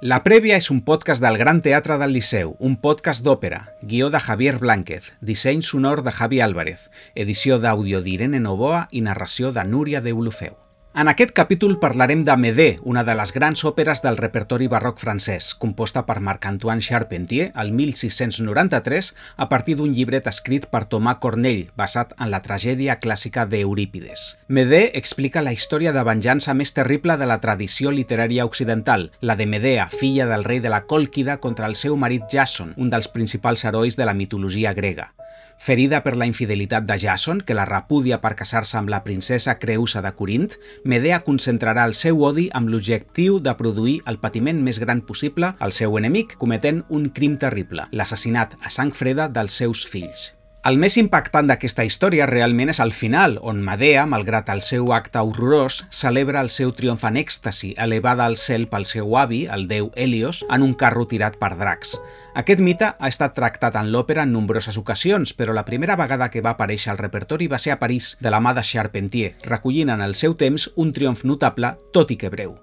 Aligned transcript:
La 0.00 0.20
Prèvia 0.22 0.54
és 0.62 0.68
un 0.70 0.78
podcast 0.86 1.18
del 1.24 1.34
Gran 1.40 1.58
Teatre 1.58 1.96
del 1.98 2.12
Liceu, 2.14 2.52
un 2.62 2.76
podcast 2.78 3.24
d'òpera, 3.26 3.58
guió 3.82 4.12
de 4.14 4.20
Javier 4.22 4.52
Blánquez, 4.62 5.08
disseny 5.18 5.64
sonor 5.66 6.04
de 6.06 6.12
Javi 6.14 6.38
Álvarez, 6.38 6.86
edició 7.16 7.58
d'àudio 7.58 7.98
d'Irene 8.06 8.38
Novoa 8.38 8.86
i 8.94 9.02
narració 9.02 9.50
de 9.50 9.66
Núria 9.66 9.98
de 10.00 10.14
Ulufeu. 10.14 10.54
En 10.98 11.06
aquest 11.06 11.30
capítol 11.30 11.76
parlarem 11.78 12.24
de 12.26 12.34
Médée, 12.36 12.80
una 12.82 13.04
de 13.06 13.14
les 13.14 13.30
grans 13.30 13.60
òperes 13.68 14.00
del 14.02 14.16
repertori 14.18 14.66
barroc 14.66 14.96
francès, 14.98 15.52
composta 15.54 16.02
per 16.08 16.16
Marc-Antoine 16.26 16.82
Charpentier 16.82 17.52
el 17.62 17.70
1693 17.70 19.12
a 19.36 19.46
partir 19.52 19.76
d'un 19.78 19.92
llibret 19.94 20.26
escrit 20.26 20.66
per 20.66 20.80
Thomas 20.90 21.20
Cornell, 21.22 21.68
basat 21.78 22.16
en 22.18 22.32
la 22.32 22.40
tragèdia 22.42 22.98
clàssica 22.98 23.44
d'Eurípides. 23.46 24.24
Médée 24.48 24.90
explica 24.98 25.44
la 25.46 25.54
història 25.54 25.92
de 25.94 26.02
venjança 26.02 26.56
més 26.58 26.74
terrible 26.74 27.14
de 27.14 27.30
la 27.30 27.38
tradició 27.38 27.94
literària 27.94 28.48
occidental, 28.50 29.12
la 29.20 29.38
de 29.38 29.46
Medea, 29.46 29.86
filla 29.86 30.26
del 30.26 30.42
rei 30.42 30.58
de 30.58 30.74
la 30.74 30.82
Còlquida 30.90 31.38
contra 31.38 31.70
el 31.70 31.78
seu 31.78 31.94
marit 31.94 32.26
Jason, 32.26 32.74
un 32.74 32.90
dels 32.90 33.06
principals 33.06 33.62
herois 33.62 33.94
de 33.94 34.02
la 34.02 34.18
mitologia 34.18 34.74
grega. 34.74 35.12
Ferida 35.58 36.00
per 36.04 36.14
la 36.16 36.26
infidelitat 36.30 36.86
de 36.86 36.96
Jason, 37.02 37.42
que 37.42 37.56
la 37.58 37.66
repudia 37.68 38.20
per 38.22 38.34
casar-se 38.38 38.78
amb 38.78 38.88
la 38.88 39.02
princesa 39.04 39.58
Creusa 39.58 40.00
de 40.04 40.14
Corint, 40.14 40.48
Medea 40.84 41.20
concentrarà 41.26 41.84
el 41.90 41.96
seu 41.98 42.22
odi 42.24 42.48
amb 42.54 42.70
l'objectiu 42.72 43.42
de 43.42 43.56
produir 43.58 43.98
el 44.06 44.22
patiment 44.22 44.62
més 44.62 44.78
gran 44.78 45.02
possible 45.02 45.52
al 45.58 45.74
seu 45.74 45.98
enemic, 45.98 46.38
cometent 46.38 46.84
un 46.88 47.10
crim 47.10 47.36
terrible, 47.36 47.90
l'assassinat 47.92 48.56
a 48.62 48.70
sang 48.70 48.94
freda 48.94 49.28
dels 49.28 49.58
seus 49.62 49.84
fills. 49.86 50.37
El 50.68 50.76
més 50.76 50.98
impactant 51.00 51.48
d'aquesta 51.48 51.84
història 51.86 52.26
realment 52.28 52.68
és 52.68 52.80
al 52.82 52.90
final, 52.92 53.38
on 53.40 53.62
Medea, 53.64 54.02
malgrat 54.10 54.50
el 54.52 54.60
seu 54.66 54.90
acte 54.92 55.22
horrorós, 55.24 55.78
celebra 55.94 56.42
el 56.44 56.50
seu 56.52 56.74
triomf 56.76 57.06
en 57.08 57.16
èxtasi, 57.16 57.70
elevada 57.86 58.26
al 58.28 58.36
cel 58.36 58.66
pel 58.68 58.84
seu 58.84 59.16
avi, 59.16 59.46
el 59.48 59.64
déu 59.70 59.88
Helios, 59.96 60.42
en 60.52 60.66
un 60.66 60.76
carro 60.76 61.06
tirat 61.08 61.40
per 61.40 61.54
dracs. 61.56 61.96
Aquest 62.36 62.60
mite 62.60 62.92
ha 62.92 63.08
estat 63.14 63.32
tractat 63.38 63.80
en 63.80 63.88
l'òpera 63.94 64.28
en 64.28 64.36
nombroses 64.36 64.76
ocasions, 64.76 65.32
però 65.32 65.56
la 65.56 65.64
primera 65.64 65.96
vegada 65.96 66.28
que 66.28 66.44
va 66.44 66.58
aparèixer 66.58 66.92
al 66.92 67.00
repertori 67.00 67.48
va 67.48 67.62
ser 67.62 67.72
a 67.72 67.80
París, 67.80 68.18
de 68.20 68.28
la 68.28 68.44
mà 68.44 68.52
de 68.52 68.66
Charpentier, 68.66 69.36
recollint 69.48 69.96
en 69.96 70.04
el 70.04 70.18
seu 70.20 70.36
temps 70.36 70.68
un 70.76 70.92
triomf 70.92 71.24
notable, 71.24 71.78
tot 71.96 72.12
i 72.12 72.20
que 72.20 72.28
breu. 72.28 72.58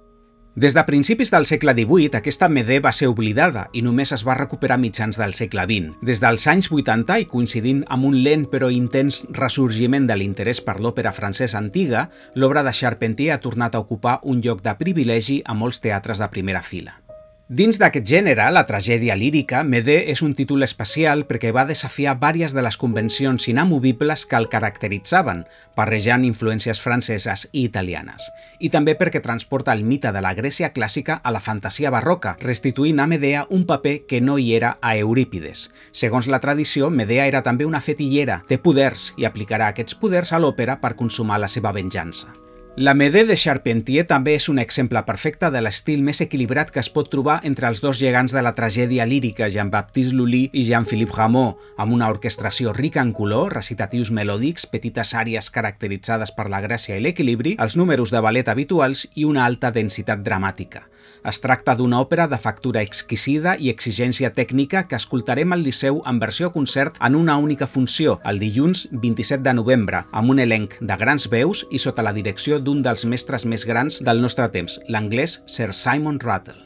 Des 0.56 0.74
de 0.74 0.82
principis 0.88 1.34
del 1.34 1.44
segle 1.50 1.74
XVIII, 1.76 2.14
aquesta 2.16 2.48
Medea 2.48 2.80
va 2.80 2.94
ser 2.96 3.10
oblidada 3.12 3.66
i 3.76 3.82
només 3.84 4.14
es 4.16 4.24
va 4.24 4.38
recuperar 4.40 4.78
mitjans 4.80 5.20
del 5.20 5.36
segle 5.36 5.66
XX. 5.68 5.98
Des 6.00 6.24
dels 6.24 6.48
anys 6.48 6.72
80 6.72 7.20
i 7.20 7.28
coincidint 7.28 7.84
amb 7.92 8.08
un 8.08 8.16
lent 8.24 8.48
però 8.48 8.72
intens 8.72 9.26
ressorgiment 9.36 10.08
de 10.08 10.16
l'interès 10.16 10.64
per 10.64 10.80
l'òpera 10.80 11.12
francesa 11.12 11.60
antiga, 11.60 12.08
l'obra 12.40 12.64
de 12.64 12.72
Charpentier 12.72 13.34
ha 13.36 13.44
tornat 13.44 13.76
a 13.76 13.84
ocupar 13.84 14.22
un 14.24 14.40
lloc 14.40 14.64
de 14.64 14.80
privilegi 14.80 15.42
a 15.44 15.60
molts 15.60 15.84
teatres 15.84 16.24
de 16.24 16.32
primera 16.32 16.64
fila. 16.64 17.02
Dins 17.46 17.78
d'aquest 17.78 18.08
gènere, 18.10 18.48
la 18.50 18.64
tragèdia 18.66 19.14
lírica, 19.14 19.60
Médée 19.62 20.10
és 20.10 20.24
un 20.26 20.32
títol 20.34 20.66
especial 20.66 21.28
perquè 21.30 21.52
va 21.54 21.68
desafiar 21.70 22.16
vàries 22.18 22.56
de 22.58 22.62
les 22.66 22.78
convencions 22.82 23.44
inamovibles 23.52 24.24
que 24.26 24.40
el 24.40 24.48
caracteritzaven, 24.50 25.44
barrejant 25.78 26.24
influències 26.26 26.80
franceses 26.82 27.44
i 27.52 27.62
italianes. 27.70 28.32
I 28.58 28.72
també 28.74 28.96
perquè 28.98 29.22
transporta 29.22 29.76
el 29.78 29.84
mite 29.86 30.10
de 30.10 30.24
la 30.26 30.34
Grècia 30.34 30.72
clàssica 30.74 31.20
a 31.22 31.30
la 31.30 31.40
fantasia 31.40 31.92
barroca, 31.94 32.34
restituint 32.42 33.00
a 33.00 33.06
Medea 33.06 33.46
un 33.52 33.68
paper 33.70 34.08
que 34.10 34.22
no 34.22 34.40
hi 34.40 34.56
era 34.56 34.80
a 34.82 34.96
Eurípides. 34.98 35.70
Segons 35.92 36.26
la 36.26 36.42
tradició, 36.42 36.90
Medea 36.90 37.28
era 37.30 37.44
també 37.46 37.70
una 37.70 37.84
fetillera, 37.86 38.40
té 38.50 38.58
poders 38.58 39.12
i 39.22 39.30
aplicarà 39.30 39.70
aquests 39.70 40.02
poders 40.02 40.34
a 40.34 40.42
l'òpera 40.42 40.80
per 40.82 40.96
consumar 40.98 41.38
la 41.38 41.52
seva 41.52 41.76
venjança. 41.78 42.34
La 42.78 42.94
Médée 42.94 43.24
de 43.24 43.38
Charpentier 43.40 44.04
també 44.04 44.34
és 44.36 44.50
un 44.52 44.58
exemple 44.60 45.00
perfecte 45.08 45.48
de 45.48 45.62
l'estil 45.64 46.02
més 46.04 46.20
equilibrat 46.20 46.74
que 46.76 46.82
es 46.82 46.90
pot 46.92 47.08
trobar 47.08 47.38
entre 47.48 47.70
els 47.72 47.80
dos 47.80 47.96
gegants 47.96 48.34
de 48.36 48.42
la 48.44 48.52
tragèdia 48.58 49.06
lírica, 49.08 49.48
Jean-Baptiste 49.48 50.12
Lully 50.12 50.50
i 50.52 50.66
Jean-Philippe 50.68 51.16
Rameau, 51.16 51.54
amb 51.80 51.96
una 51.96 52.10
orquestració 52.12 52.74
rica 52.76 53.00
en 53.00 53.14
color, 53.16 53.56
recitatius 53.56 54.12
melòdics, 54.12 54.68
petites 54.68 55.14
àrees 55.16 55.48
caracteritzades 55.56 56.36
per 56.36 56.50
la 56.52 56.60
gràcia 56.60 57.00
i 57.00 57.06
l'equilibri, 57.06 57.56
els 57.64 57.80
números 57.80 58.12
de 58.12 58.20
ballet 58.20 58.52
habituals 58.52 59.06
i 59.16 59.24
una 59.24 59.48
alta 59.48 59.72
densitat 59.72 60.20
dramàtica. 60.28 60.84
Es 61.26 61.42
tracta 61.42 61.74
d'una 61.76 62.00
òpera 62.04 62.28
de 62.30 62.38
factura 62.42 62.84
exquisida 62.86 63.56
i 63.58 63.72
exigència 63.72 64.30
tècnica 64.36 64.86
que 64.90 65.00
escoltarem 65.00 65.56
al 65.56 65.64
Liceu 65.66 66.02
en 66.06 66.20
versió 66.22 66.52
concert 66.54 67.00
en 67.02 67.16
una 67.16 67.38
única 67.38 67.68
funció, 67.68 68.20
el 68.26 68.40
dilluns 68.40 68.88
27 68.92 69.42
de 69.44 69.56
novembre, 69.58 70.06
amb 70.12 70.36
un 70.36 70.44
elenc 70.44 70.78
de 70.82 71.00
grans 71.02 71.30
veus 71.32 71.66
i 71.72 71.82
sota 71.82 72.06
la 72.06 72.14
direcció 72.14 72.60
d'un 72.60 72.86
dels 72.86 73.06
mestres 73.10 73.46
més 73.50 73.66
grans 73.66 74.02
del 74.06 74.22
nostre 74.22 74.48
temps, 74.54 74.80
l'anglès 74.88 75.42
Sir 75.46 75.74
Simon 75.74 76.22
Rattle. 76.22 76.62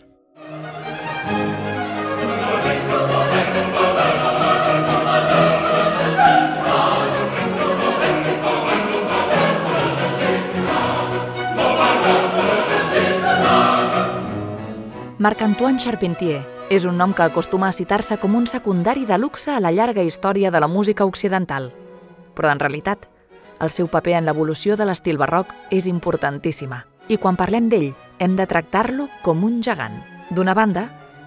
Marc-Antoine 15.20 15.76
Charpentier 15.76 16.46
és 16.72 16.86
un 16.88 16.96
nom 16.96 17.12
que 17.12 17.26
acostuma 17.26 17.68
a 17.68 17.76
citar-se 17.76 18.16
com 18.22 18.38
un 18.40 18.46
secundari 18.48 19.02
de 19.04 19.18
luxe 19.20 19.52
a 19.52 19.60
la 19.60 19.74
llarga 19.76 20.00
història 20.08 20.48
de 20.48 20.62
la 20.64 20.70
música 20.72 21.04
occidental. 21.04 21.74
Però 22.38 22.48
en 22.48 22.62
realitat, 22.62 23.04
el 23.60 23.68
seu 23.68 23.90
paper 23.92 24.14
en 24.16 24.30
l'evolució 24.30 24.78
de 24.80 24.88
l'estil 24.88 25.20
barroc 25.20 25.52
és 25.76 25.90
importantíssima. 25.92 26.86
I 27.12 27.18
quan 27.20 27.36
parlem 27.36 27.68
d'ell, 27.68 27.90
hem 28.24 28.38
de 28.40 28.48
tractar-lo 28.48 29.10
com 29.22 29.44
un 29.44 29.60
gegant. 29.60 30.00
D'una 30.32 30.56
banda, 30.56 30.86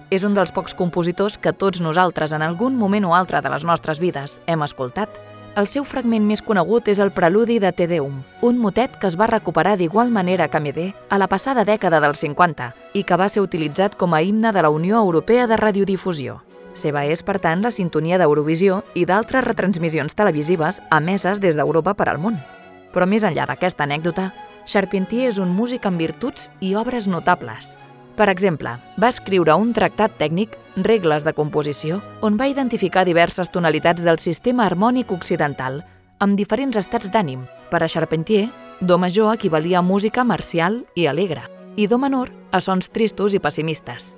és 0.09 0.25
un 0.25 0.33
dels 0.33 0.55
pocs 0.57 0.73
compositors 0.73 1.37
que 1.37 1.53
tots 1.53 1.77
nosaltres 1.85 2.33
en 2.33 2.41
algun 2.41 2.73
moment 2.73 3.05
o 3.05 3.13
altre 3.13 3.45
de 3.45 3.53
les 3.53 3.61
nostres 3.61 4.01
vides 4.01 4.39
hem 4.47 4.65
escoltat. 4.65 5.21
El 5.53 5.67
seu 5.69 5.83
fragment 5.85 6.23
més 6.25 6.41
conegut 6.41 6.87
és 6.89 6.97
el 7.03 7.11
preludi 7.13 7.59
de 7.61 7.69
Te 7.77 7.85
Deum, 7.85 8.15
un 8.41 8.55
motet 8.57 8.95
que 8.97 9.05
es 9.05 9.13
va 9.19 9.27
recuperar 9.29 9.75
d'igual 9.77 10.09
manera 10.09 10.47
que 10.49 10.59
Medé 10.59 10.85
a 11.13 11.19
la 11.21 11.27
passada 11.29 11.61
dècada 11.61 11.99
dels 12.01 12.23
50 12.25 12.71
i 12.97 13.03
que 13.05 13.19
va 13.21 13.27
ser 13.29 13.43
utilitzat 13.45 13.93
com 13.93 14.15
a 14.17 14.23
himne 14.25 14.49
de 14.49 14.63
la 14.65 14.71
Unió 14.73 14.97
Europea 14.97 15.45
de 15.45 15.59
Radiodifusió. 15.61 16.39
Seva 16.73 17.05
és, 17.05 17.21
per 17.21 17.37
tant, 17.37 17.61
la 17.61 17.69
sintonia 17.69 18.17
d'Eurovisió 18.17 18.81
i 18.97 19.05
d'altres 19.05 19.45
retransmissions 19.45 20.17
televisives 20.17 20.81
emeses 20.89 21.37
des 21.37 21.53
d'Europa 21.53 21.93
per 21.93 22.09
al 22.09 22.17
món. 22.17 22.41
Però 22.89 23.05
més 23.05 23.21
enllà 23.21 23.45
d'aquesta 23.45 23.85
anècdota, 23.85 24.31
Charpentier 24.65 25.29
és 25.29 25.37
un 25.37 25.53
músic 25.53 25.85
amb 25.85 26.01
virtuts 26.01 26.49
i 26.61 26.73
obres 26.73 27.05
notables. 27.05 27.75
Per 28.15 28.27
exemple, 28.29 28.75
va 29.01 29.09
escriure 29.09 29.55
un 29.57 29.71
tractat 29.73 30.19
tècnic, 30.19 30.59
Regles 30.75 31.25
de 31.25 31.33
composició, 31.37 31.99
on 32.25 32.37
va 32.37 32.47
identificar 32.49 33.03
diverses 33.05 33.49
tonalitats 33.53 34.01
del 34.05 34.17
sistema 34.17 34.65
harmònic 34.65 35.11
occidental, 35.13 35.83
amb 36.19 36.37
diferents 36.37 36.77
estats 36.77 37.11
d'ànim. 37.13 37.43
Per 37.69 37.81
a 37.81 37.87
Charpentier, 37.89 38.47
do 38.81 38.97
major 38.97 39.33
equivalia 39.33 39.79
a 39.79 39.85
música 39.85 40.23
marcial 40.23 40.83
i 40.95 41.05
alegre, 41.05 41.43
i 41.75 41.87
do 41.87 41.97
menor 41.97 42.29
a 42.51 42.61
sons 42.61 42.89
tristos 42.89 43.33
i 43.33 43.41
pessimistes. 43.41 44.13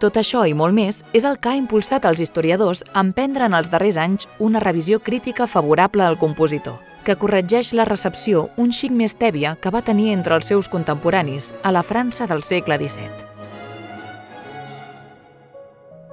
Tot 0.00 0.16
això 0.16 0.46
i 0.48 0.54
molt 0.54 0.74
més 0.74 1.02
és 1.12 1.26
el 1.28 1.38
que 1.38 1.50
ha 1.50 1.58
impulsat 1.58 2.06
els 2.08 2.22
historiadors 2.24 2.82
a 2.94 3.02
emprendre 3.04 3.46
en 3.46 3.54
els 3.54 3.70
darrers 3.70 3.98
anys 3.98 4.30
una 4.38 4.62
revisió 4.62 4.98
crítica 4.98 5.46
favorable 5.46 6.06
al 6.06 6.18
compositor, 6.18 6.78
que 7.04 7.16
corregeix 7.16 7.72
la 7.72 7.86
recepció 7.88 8.48
un 8.56 8.72
xic 8.72 8.92
més 8.92 9.16
tèbia 9.16 9.56
que 9.60 9.72
va 9.72 9.82
tenir 9.82 10.12
entre 10.12 10.36
els 10.36 10.46
seus 10.50 10.68
contemporanis 10.68 11.54
a 11.62 11.72
la 11.72 11.82
França 11.82 12.26
del 12.26 12.42
segle 12.42 12.78
XVII. 12.78 13.08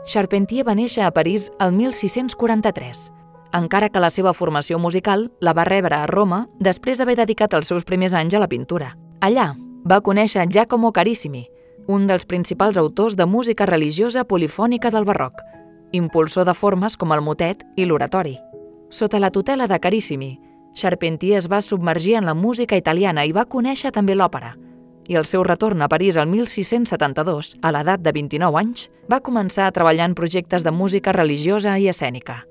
Charpentier 0.08 0.64
va 0.64 0.76
néixer 0.76 1.04
a 1.04 1.12
París 1.12 1.50
el 1.60 1.74
1643, 1.76 3.12
encara 3.54 3.90
que 3.90 4.00
la 4.00 4.10
seva 4.10 4.34
formació 4.34 4.80
musical 4.80 5.28
la 5.42 5.54
va 5.54 5.66
rebre 5.68 5.96
a 5.96 6.08
Roma 6.08 6.46
després 6.60 6.98
d'haver 6.98 7.18
dedicat 7.20 7.54
els 7.54 7.68
seus 7.68 7.84
primers 7.84 8.16
anys 8.16 8.36
a 8.36 8.40
la 8.40 8.48
pintura. 8.48 8.94
Allà 9.20 9.54
va 9.88 10.02
conèixer 10.02 10.48
Giacomo 10.48 10.94
Carissimi, 10.96 11.46
un 11.88 12.08
dels 12.08 12.26
principals 12.26 12.78
autors 12.78 13.16
de 13.16 13.26
música 13.26 13.66
religiosa 13.66 14.24
polifònica 14.24 14.92
del 14.92 15.06
barroc, 15.06 15.44
impulsor 15.92 16.46
de 16.46 16.54
formes 16.54 16.98
com 16.98 17.12
el 17.12 17.22
motet 17.24 17.64
i 17.76 17.86
l'oratori. 17.86 18.38
Sota 18.90 19.20
la 19.20 19.32
tutela 19.32 19.68
de 19.68 19.80
Carissimi, 19.80 20.38
Charpentier 20.78 21.40
es 21.42 21.50
va 21.50 21.60
submergir 21.66 22.16
en 22.20 22.30
la 22.30 22.38
música 22.38 22.78
italiana 22.78 23.26
i 23.26 23.34
va 23.34 23.48
conèixer 23.50 23.92
també 23.92 24.14
l'òpera, 24.16 24.54
i 25.08 25.16
el 25.16 25.26
seu 25.26 25.44
retorn 25.44 25.82
a 25.82 25.88
París 25.88 26.18
el 26.20 26.28
1672, 26.28 27.56
a 27.64 27.72
l'edat 27.72 28.04
de 28.04 28.12
29 28.14 28.60
anys, 28.60 28.90
va 29.10 29.24
començar 29.24 29.68
a 29.68 29.74
treballar 29.74 30.10
en 30.10 30.16
projectes 30.16 30.66
de 30.68 30.74
música 30.76 31.14
religiosa 31.16 31.78
i 31.80 31.88
escènica. 31.88 32.44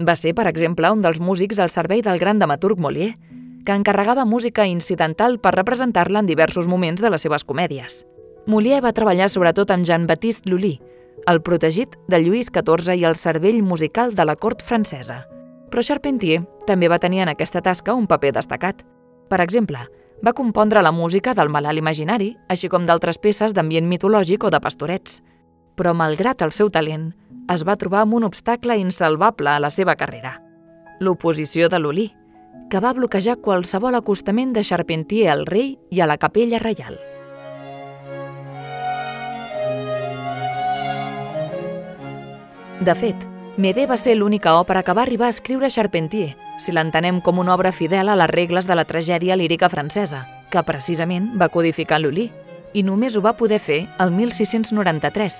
Va 0.00 0.16
ser, 0.16 0.34
per 0.34 0.48
exemple, 0.50 0.90
un 0.90 1.04
dels 1.04 1.20
músics 1.20 1.60
al 1.60 1.70
servei 1.70 2.02
del 2.02 2.18
gran 2.18 2.40
dramaturg 2.40 2.80
Molière, 2.80 3.18
que 3.64 3.76
encarregava 3.76 4.24
música 4.24 4.66
incidental 4.66 5.38
per 5.40 5.54
representar-la 5.54 6.24
en 6.24 6.26
diversos 6.26 6.66
moments 6.68 7.00
de 7.00 7.12
les 7.12 7.22
seves 7.22 7.44
comèdies. 7.44 8.02
Molière 8.46 8.82
va 8.84 8.92
treballar 8.96 9.30
sobretot 9.32 9.70
amb 9.70 9.86
Jean-Baptiste 9.88 10.50
Lully, 10.50 10.80
el 11.28 11.40
protegit 11.40 11.94
de 12.08 12.20
Lluís 12.20 12.50
XIV 12.52 12.98
i 12.98 13.06
el 13.08 13.16
cervell 13.16 13.62
musical 13.62 14.12
de 14.12 14.24
la 14.24 14.36
cort 14.36 14.64
francesa. 14.64 15.22
Però 15.74 15.82
Charpentier 15.82 16.44
també 16.68 16.86
va 16.86 17.02
tenir 17.02 17.24
en 17.24 17.34
aquesta 17.34 17.58
tasca 17.58 17.98
un 17.98 18.06
paper 18.06 18.30
destacat. 18.38 18.86
Per 19.26 19.40
exemple, 19.42 19.80
Va 20.24 20.32
compondre 20.32 20.80
la 20.80 20.92
música 20.92 21.34
del 21.34 21.50
malalt 21.52 21.76
imaginari, 21.76 22.30
així 22.48 22.70
com 22.72 22.86
d'altres 22.88 23.18
peces 23.18 23.52
d'ambient 23.52 23.84
mitològic 23.84 24.44
o 24.44 24.50
de 24.50 24.60
pastorets. 24.62 25.18
Però, 25.76 25.92
malgrat 25.92 26.40
el 26.46 26.52
seu 26.54 26.70
talent, 26.70 27.10
es 27.52 27.64
va 27.66 27.76
trobar 27.76 28.04
amb 28.04 28.14
un 28.14 28.24
obstacle 28.24 28.78
insalvable 28.80 29.50
a 29.50 29.58
la 29.60 29.68
seva 29.68 29.96
carrera. 30.00 30.38
L'oposició 31.00 31.68
de 31.68 31.80
Lully, 31.82 32.06
que 32.70 32.80
va 32.80 32.94
bloquejar 32.94 33.40
qualsevol 33.42 33.98
acostament 33.98 34.54
de 34.54 34.64
Charpentier 34.64 35.28
al 35.28 35.44
rei 35.44 35.76
i 35.90 36.00
a 36.00 36.08
la 36.08 36.16
capella 36.16 36.62
reial. 36.62 36.96
De 42.80 42.94
fet, 42.94 43.33
Medé 43.56 43.84
va 43.86 43.94
ser 43.94 44.16
l'única 44.18 44.56
òpera 44.58 44.82
que 44.82 44.92
va 44.98 45.04
arribar 45.04 45.28
a 45.28 45.32
escriure 45.32 45.68
Charpentier, 45.70 46.32
si 46.58 46.72
l'entenem 46.74 47.20
com 47.22 47.38
una 47.38 47.52
obra 47.54 47.70
fidel 47.70 48.08
a 48.10 48.16
les 48.18 48.30
regles 48.32 48.66
de 48.66 48.74
la 48.74 48.84
tragèdia 48.84 49.36
lírica 49.38 49.68
francesa, 49.70 50.24
que 50.50 50.62
precisament 50.66 51.28
va 51.38 51.48
codificar 51.54 52.00
Lully, 52.02 52.32
i 52.74 52.82
només 52.82 53.14
ho 53.14 53.22
va 53.22 53.36
poder 53.38 53.60
fer 53.62 53.84
el 54.02 54.10
1693, 54.10 55.36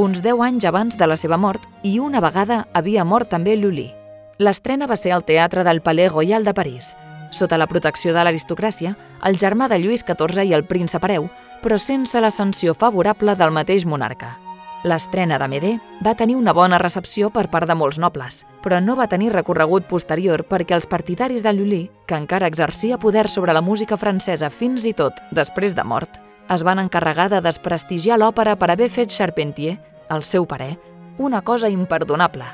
uns 0.00 0.22
10 0.24 0.40
anys 0.46 0.64
abans 0.64 0.96
de 0.96 1.06
la 1.06 1.18
seva 1.20 1.36
mort 1.36 1.66
i 1.84 1.98
una 2.00 2.22
vegada 2.24 2.62
havia 2.72 3.04
mort 3.04 3.28
també 3.28 3.58
Lully. 3.60 3.90
L'estrena 4.38 4.88
va 4.88 4.96
ser 4.96 5.12
al 5.12 5.24
Teatre 5.28 5.60
del 5.62 5.82
Palais 5.84 6.08
Royal 6.10 6.48
de 6.48 6.54
París, 6.56 6.94
sota 7.30 7.58
la 7.60 7.68
protecció 7.68 8.14
de 8.16 8.24
l'aristocràcia, 8.24 8.94
el 9.28 9.36
germà 9.36 9.68
de 9.68 9.76
Lluís 9.76 10.06
XIV 10.08 10.48
i 10.48 10.56
el 10.56 10.64
príncep 10.64 11.04
hereu, 11.04 11.28
però 11.60 11.76
sense 11.76 12.16
la 12.20 12.32
sanció 12.32 12.72
favorable 12.72 13.36
del 13.36 13.52
mateix 13.52 13.84
monarca. 13.84 14.38
L'estrena 14.82 15.36
de 15.38 15.46
Medé 15.46 15.72
va 16.02 16.16
tenir 16.18 16.34
una 16.34 16.52
bona 16.52 16.78
recepció 16.80 17.28
per 17.30 17.44
part 17.50 17.68
de 17.70 17.74
molts 17.78 18.00
nobles, 18.02 18.40
però 18.64 18.80
no 18.82 18.96
va 18.98 19.06
tenir 19.06 19.30
recorregut 19.30 19.86
posterior 19.86 20.42
perquè 20.50 20.74
els 20.74 20.88
partidaris 20.90 21.44
de 21.46 21.52
Lully, 21.54 21.84
que 22.06 22.18
encara 22.18 22.48
exercia 22.50 22.98
poder 22.98 23.28
sobre 23.30 23.54
la 23.54 23.62
música 23.62 23.96
francesa 23.96 24.50
fins 24.50 24.82
i 24.84 24.92
tot 24.92 25.20
després 25.30 25.76
de 25.78 25.84
mort, 25.86 26.18
es 26.50 26.64
van 26.66 26.82
encarregar 26.82 27.28
de 27.30 27.40
desprestigiar 27.40 28.18
l'òpera 28.18 28.56
per 28.58 28.72
haver 28.72 28.90
fet 28.90 29.14
Charpentier, 29.14 29.76
al 30.10 30.26
seu 30.26 30.48
parer, 30.50 30.74
una 31.16 31.42
cosa 31.42 31.70
imperdonable, 31.70 32.50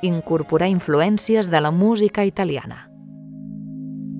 incorporar 0.00 0.70
influències 0.72 1.52
de 1.52 1.60
la 1.60 1.70
música 1.70 2.24
italiana. 2.24 2.86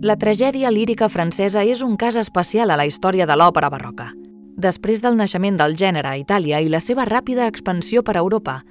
La 0.05 0.21
tragèdia 0.21 0.71
lírica 0.71 1.09
francesa 1.09 1.65
és 1.65 1.81
un 1.81 1.97
cas 1.97 2.21
especial 2.21 2.71
a 2.71 2.77
la 2.77 2.85
història 2.85 3.25
de 3.25 3.41
l'òpera 3.41 3.73
barroca– 3.73 4.13
Després 4.67 4.99
del 4.99 5.15
naixement 5.15 5.55
del 5.61 5.77
gènere 5.79 6.11
a 6.11 6.19
Itàlia 6.19 6.59
i 6.59 6.71
la 6.73 6.81
seva 6.83 7.05
ràpida 7.07 7.47
expansió 7.47 8.03
per 8.03 8.17
Europa, 8.19 8.63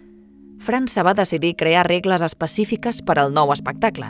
França 0.60 1.04
va 1.08 1.14
decidir 1.16 1.54
crear 1.56 1.86
regles 1.88 2.24
específiques 2.26 3.00
per 3.06 3.16
al 3.22 3.32
nou 3.32 3.54
espectacle. 3.54 4.10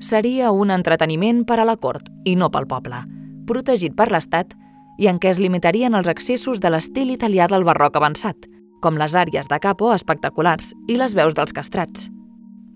Seria 0.00 0.52
un 0.52 0.70
entreteniment 0.72 1.42
per 1.44 1.58
a 1.60 1.66
la 1.68 1.74
cort 1.76 2.08
i 2.24 2.36
no 2.40 2.48
pel 2.52 2.68
poble, 2.70 3.02
protegit 3.48 3.96
per 3.96 4.06
l'Estat 4.12 4.54
i 5.02 5.08
en 5.10 5.18
què 5.20 5.28
es 5.32 5.40
limitarien 5.42 5.96
els 5.98 6.08
accessos 6.08 6.60
de 6.60 6.70
l'estil 6.72 7.12
italià 7.12 7.48
del 7.52 7.66
barroc 7.68 7.98
avançat, 8.00 8.36
com 8.80 8.96
les 8.96 9.16
àrees 9.16 9.50
de 9.50 9.58
capo 9.60 9.90
espectaculars 9.92 10.72
i 10.88 10.96
les 10.96 11.16
veus 11.18 11.36
dels 11.36 11.52
castrats. 11.52 12.08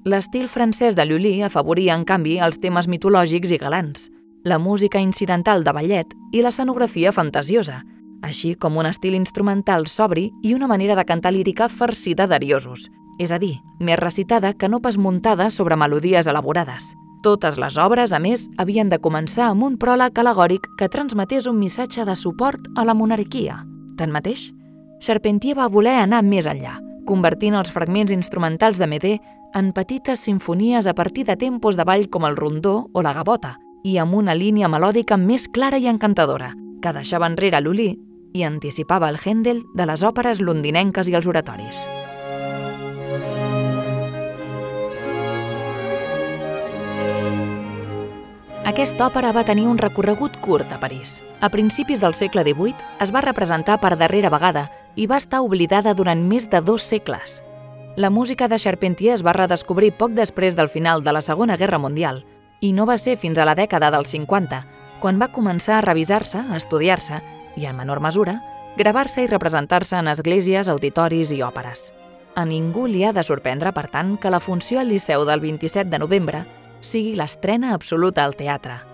L'estil 0.05 0.49
francès 0.49 0.97
de 0.97 1.07
Lully 1.07 1.41
afavoria, 1.45 1.95
en 1.95 2.05
canvi, 2.05 2.37
els 2.41 2.61
temes 2.61 2.89
mitològics 2.89 3.53
i 3.57 3.61
galants, 3.61 4.11
la 4.45 4.59
música 4.59 5.01
incidental 5.01 5.65
de 5.65 5.73
ballet 5.77 6.13
i 6.33 6.45
l'escenografia 6.45 7.13
fantasiosa, 7.13 7.81
així 8.23 8.55
com 8.55 8.77
un 8.77 8.87
estil 8.87 9.15
instrumental 9.15 9.87
sobri 9.87 10.31
i 10.43 10.55
una 10.55 10.69
manera 10.69 10.97
de 10.97 11.05
cantar 11.05 11.33
lírica 11.33 11.69
farcida 11.69 12.27
d'ariosos, 12.27 12.91
és 13.19 13.33
a 13.33 13.39
dir, 13.39 13.61
més 13.79 13.99
recitada 14.01 14.55
que 14.55 14.69
no 14.69 14.81
pas 14.81 14.99
muntada 14.99 15.51
sobre 15.51 15.77
melodies 15.77 16.27
elaborades. 16.27 16.95
Totes 17.23 17.59
les 17.61 17.77
obres, 17.77 18.15
a 18.17 18.19
més, 18.19 18.47
havien 18.57 18.89
de 18.89 18.99
començar 18.99 19.51
amb 19.51 19.67
un 19.67 19.77
pròleg 19.77 20.17
alegòric 20.19 20.71
que 20.79 20.89
transmetés 20.89 21.47
un 21.47 21.59
missatge 21.61 22.07
de 22.09 22.17
suport 22.17 22.71
a 22.77 22.85
la 22.89 22.95
monarquia. 22.97 23.59
Tanmateix, 24.01 24.49
Charpentier 25.01 25.57
va 25.57 25.69
voler 25.69 25.99
anar 26.01 26.23
més 26.25 26.49
enllà, 26.49 26.79
convertint 27.05 27.57
els 27.57 27.73
fragments 27.73 28.13
instrumentals 28.13 28.81
de 28.81 28.89
Medé 28.89 29.19
en 29.55 29.73
petites 29.77 30.21
sinfonies 30.25 30.87
a 30.87 30.95
partir 30.95 31.27
de 31.27 31.37
tempos 31.37 31.77
de 31.77 31.85
ball 31.85 32.09
com 32.09 32.25
el 32.25 32.37
rondó 32.37 32.89
o 32.93 33.03
la 33.03 33.13
gavota, 33.13 33.59
i 33.85 33.99
amb 33.99 34.15
una 34.15 34.35
línia 34.35 34.69
melòdica 34.69 35.17
més 35.17 35.49
clara 35.49 35.77
i 35.81 35.89
encantadora, 35.89 36.55
que 36.81 36.93
deixava 36.97 37.29
enrere 37.29 37.61
l'Ulí 37.61 37.97
i 38.33 38.45
anticipava 38.45 39.09
el 39.09 39.19
Händel 39.19 39.65
de 39.75 39.87
les 39.87 40.05
òperes 40.07 40.41
londinenques 40.41 41.09
i 41.09 41.17
els 41.19 41.27
oratoris. 41.27 41.85
Aquesta 48.71 49.09
òpera 49.09 49.33
va 49.35 49.43
tenir 49.43 49.65
un 49.67 49.79
recorregut 49.81 50.37
curt 50.45 50.71
a 50.71 50.79
París. 50.79 51.17
A 51.41 51.49
principis 51.51 51.99
del 52.01 52.15
segle 52.15 52.45
XVIII 52.47 52.75
es 53.03 53.11
va 53.11 53.25
representar 53.25 53.81
per 53.83 53.97
darrera 53.99 54.31
vegada 54.31 54.69
i 54.95 55.09
va 55.11 55.19
estar 55.19 55.41
oblidada 55.43 55.95
durant 55.99 56.23
més 56.23 56.47
de 56.53 56.61
dos 56.61 56.85
segles. 56.87 57.41
La 57.97 58.11
música 58.11 58.47
de 58.47 58.59
Charpentier 58.59 59.17
es 59.17 59.25
va 59.27 59.35
redescobrir 59.35 59.97
poc 59.99 60.15
després 60.15 60.55
del 60.55 60.69
final 60.69 61.03
de 61.03 61.13
la 61.17 61.25
Segona 61.25 61.57
Guerra 61.57 61.81
Mundial 61.83 62.23
i 62.61 62.71
no 62.73 62.87
va 62.87 62.99
ser 63.01 63.17
fins 63.19 63.39
a 63.39 63.49
la 63.49 63.57
dècada 63.59 63.91
dels 63.91 64.15
50, 64.15 64.63
quan 65.01 65.19
va 65.19 65.33
començar 65.35 65.81
a 65.81 65.85
revisar-se, 65.89 66.39
a 66.39 66.57
estudiar-se 66.61 67.19
i, 67.61 67.69
en 67.69 67.77
menor 67.77 68.01
mesura, 68.01 68.41
gravar-se 68.81 69.23
i 69.23 69.29
representar-se 69.31 69.99
en 70.01 70.09
esglésies, 70.09 70.73
auditoris 70.73 71.35
i 71.37 71.43
òperes. 71.45 71.91
A 72.35 72.47
ningú 72.49 72.87
li 72.89 73.05
ha 73.05 73.13
de 73.13 73.25
sorprendre, 73.27 73.75
per 73.77 73.89
tant, 73.93 74.17
que 74.17 74.33
la 74.33 74.41
funció 74.41 74.81
al 74.81 74.89
Liceu 74.89 75.27
del 75.29 75.45
27 75.45 75.91
de 75.93 76.01
novembre 76.01 76.45
sigui 76.81 77.17
l'estrena 77.19 77.75
absoluta 77.75 78.25
al 78.25 78.39
teatre. 78.39 78.90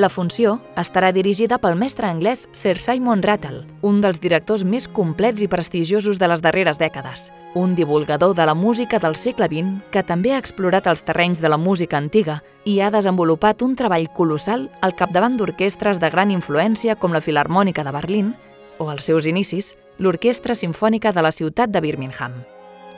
La 0.00 0.08
funció 0.08 0.54
estarà 0.80 1.10
dirigida 1.12 1.58
pel 1.60 1.74
mestre 1.76 2.06
anglès 2.08 2.46
Sir 2.56 2.78
Simon 2.80 3.20
Rattle, 3.20 3.66
un 3.84 3.98
dels 4.00 4.16
directors 4.22 4.62
més 4.64 4.86
complets 4.88 5.42
i 5.44 5.48
prestigiosos 5.52 6.16
de 6.16 6.28
les 6.30 6.40
darreres 6.40 6.78
dècades, 6.80 7.26
un 7.52 7.74
divulgador 7.76 8.32
de 8.38 8.46
la 8.48 8.54
música 8.56 8.96
del 9.02 9.18
segle 9.20 9.50
XX 9.50 9.90
que 9.92 10.02
també 10.08 10.32
ha 10.32 10.38
explorat 10.40 10.88
els 10.88 11.04
terrenys 11.04 11.42
de 11.44 11.50
la 11.52 11.58
música 11.60 11.98
antiga 12.00 12.38
i 12.64 12.78
ha 12.80 12.88
desenvolupat 12.94 13.60
un 13.66 13.74
treball 13.76 14.08
colossal 14.16 14.70
al 14.80 14.96
capdavant 14.96 15.36
d'orquestres 15.36 16.00
de 16.00 16.08
gran 16.08 16.32
influència 16.32 16.96
com 16.96 17.12
la 17.12 17.20
Filarmònica 17.20 17.84
de 17.84 17.92
Berlín 17.92 18.32
o, 18.78 18.88
als 18.88 19.04
seus 19.04 19.28
inicis, 19.28 19.74
l'Orquestra 19.98 20.56
Simfònica 20.56 21.12
de 21.12 21.28
la 21.28 21.34
ciutat 21.36 21.68
de 21.68 21.84
Birmingham. 21.84 22.40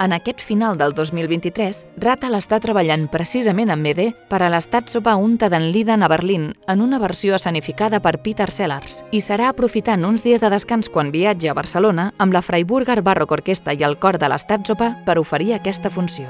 En 0.02 0.12
aquest 0.12 0.40
final 0.40 0.76
del 0.78 0.96
2023, 0.98 1.84
Rattal 2.02 2.34
està 2.34 2.56
treballant 2.58 3.04
precisament 3.12 3.70
amb 3.70 3.86
Medé 3.86 4.08
per 4.26 4.40
a 4.42 4.48
l'estat 4.50 4.90
sopa 4.90 5.12
unta 5.14 5.46
d'en 5.46 5.68
Liden 5.70 6.02
a 6.02 6.08
Berlín 6.10 6.48
en 6.66 6.82
una 6.82 6.98
versió 6.98 7.36
escenificada 7.36 8.00
per 8.02 8.16
Peter 8.24 8.48
Sellars 8.50 9.04
i 9.14 9.20
serà 9.22 9.52
aprofitant 9.52 10.02
uns 10.02 10.26
dies 10.26 10.42
de 10.42 10.50
descans 10.50 10.90
quan 10.90 11.14
viatja 11.14 11.52
a 11.52 11.54
Barcelona 11.54 12.08
amb 12.18 12.34
la 12.34 12.42
Freiburger 12.42 12.98
Barrock 13.06 13.38
Orquestra 13.38 13.78
i 13.78 13.86
el 13.86 13.94
cor 14.02 14.18
de 14.18 14.26
l'estat 14.26 14.66
sopa 14.66 14.90
per 15.06 15.20
oferir 15.22 15.54
aquesta 15.54 15.90
funció. 15.90 16.26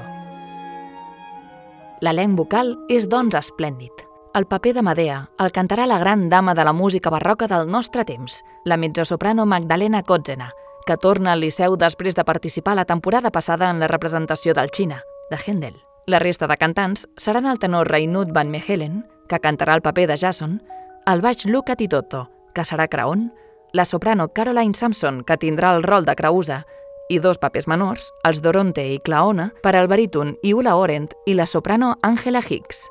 L'elenc 2.05 2.37
vocal 2.37 2.76
és, 2.93 3.09
doncs, 3.09 3.41
esplèndid. 3.41 4.05
El 4.37 4.49
paper 4.52 4.75
de 4.76 4.85
Medea 4.85 5.23
el 5.41 5.52
cantarà 5.52 5.88
la 5.88 6.00
gran 6.00 6.29
dama 6.29 6.52
de 6.52 6.64
la 6.69 6.76
música 6.76 7.09
barroca 7.09 7.49
del 7.49 7.71
nostre 7.73 8.05
temps, 8.05 8.43
la 8.64 8.76
mezzosoprano 8.76 9.47
Magdalena 9.47 10.02
Kotzena, 10.02 10.52
que 10.87 10.97
torna 10.97 11.33
al 11.33 11.41
Liceu 11.41 11.77
després 11.77 12.15
de 12.15 12.25
participar 12.25 12.77
la 12.77 12.85
temporada 12.85 13.31
passada 13.31 13.71
en 13.71 13.81
la 13.81 13.89
representació 13.89 14.55
del 14.55 14.71
Xina, 14.71 15.03
de 15.31 15.39
Händel. 15.39 15.77
La 16.07 16.19
resta 16.19 16.49
de 16.49 16.57
cantants 16.57 17.07
seran 17.17 17.47
el 17.47 17.59
tenor 17.59 17.89
Reinut 17.89 18.33
Van 18.33 18.51
Mechelen, 18.51 19.05
que 19.29 19.41
cantarà 19.41 19.75
el 19.75 19.83
paper 19.83 20.09
de 20.09 20.17
Jason, 20.19 20.61
el 21.07 21.23
baix 21.23 21.47
Luca 21.47 21.77
Titotto, 21.77 22.29
que 22.55 22.65
serà 22.67 22.89
Craon, 22.89 23.31
la 23.73 23.85
soprano 23.85 24.29
Caroline 24.29 24.75
Sampson, 24.75 25.23
que 25.25 25.39
tindrà 25.39 25.73
el 25.77 25.83
rol 25.83 26.05
de 26.05 26.15
Crausa, 26.15 26.65
i 27.09 27.19
dos 27.19 27.39
papers 27.39 27.67
menors, 27.69 28.11
els 28.25 28.41
Doronte 28.43 28.85
i 28.95 28.99
Claona, 29.05 29.51
per 29.62 29.75
al 29.77 29.89
baríton 29.89 30.37
Iula 30.43 30.77
Orent 30.77 31.11
i 31.27 31.35
la 31.35 31.47
soprano 31.47 31.95
Angela 32.03 32.43
Hicks. 32.43 32.87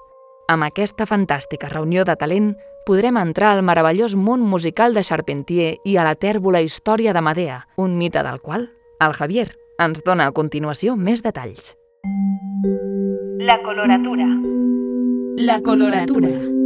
Amb 0.51 0.67
aquesta 0.67 1.07
fantàstica 1.07 1.69
reunió 1.71 2.03
de 2.05 2.15
talent, 2.19 2.51
podrem 2.85 3.17
entrar 3.17 3.55
al 3.55 3.63
meravellós 3.63 4.15
món 4.15 4.41
musical 4.41 4.93
de 4.93 5.03
Charpentier 5.03 5.75
i 5.85 5.97
a 5.97 6.05
la 6.07 6.15
tèrbola 6.15 6.61
història 6.61 7.13
de 7.13 7.21
Medea, 7.21 7.65
un 7.77 7.97
mite 7.97 8.23
del 8.23 8.41
qual 8.41 8.69
el 9.01 9.13
Javier 9.17 9.49
ens 9.81 10.03
dona 10.05 10.29
a 10.29 10.35
continuació 10.37 10.95
més 10.95 11.23
detalls. 11.25 11.75
La 13.41 13.61
coloratura. 13.63 14.27
La 15.37 15.61
coloratura. 15.61 16.29
La 16.29 16.60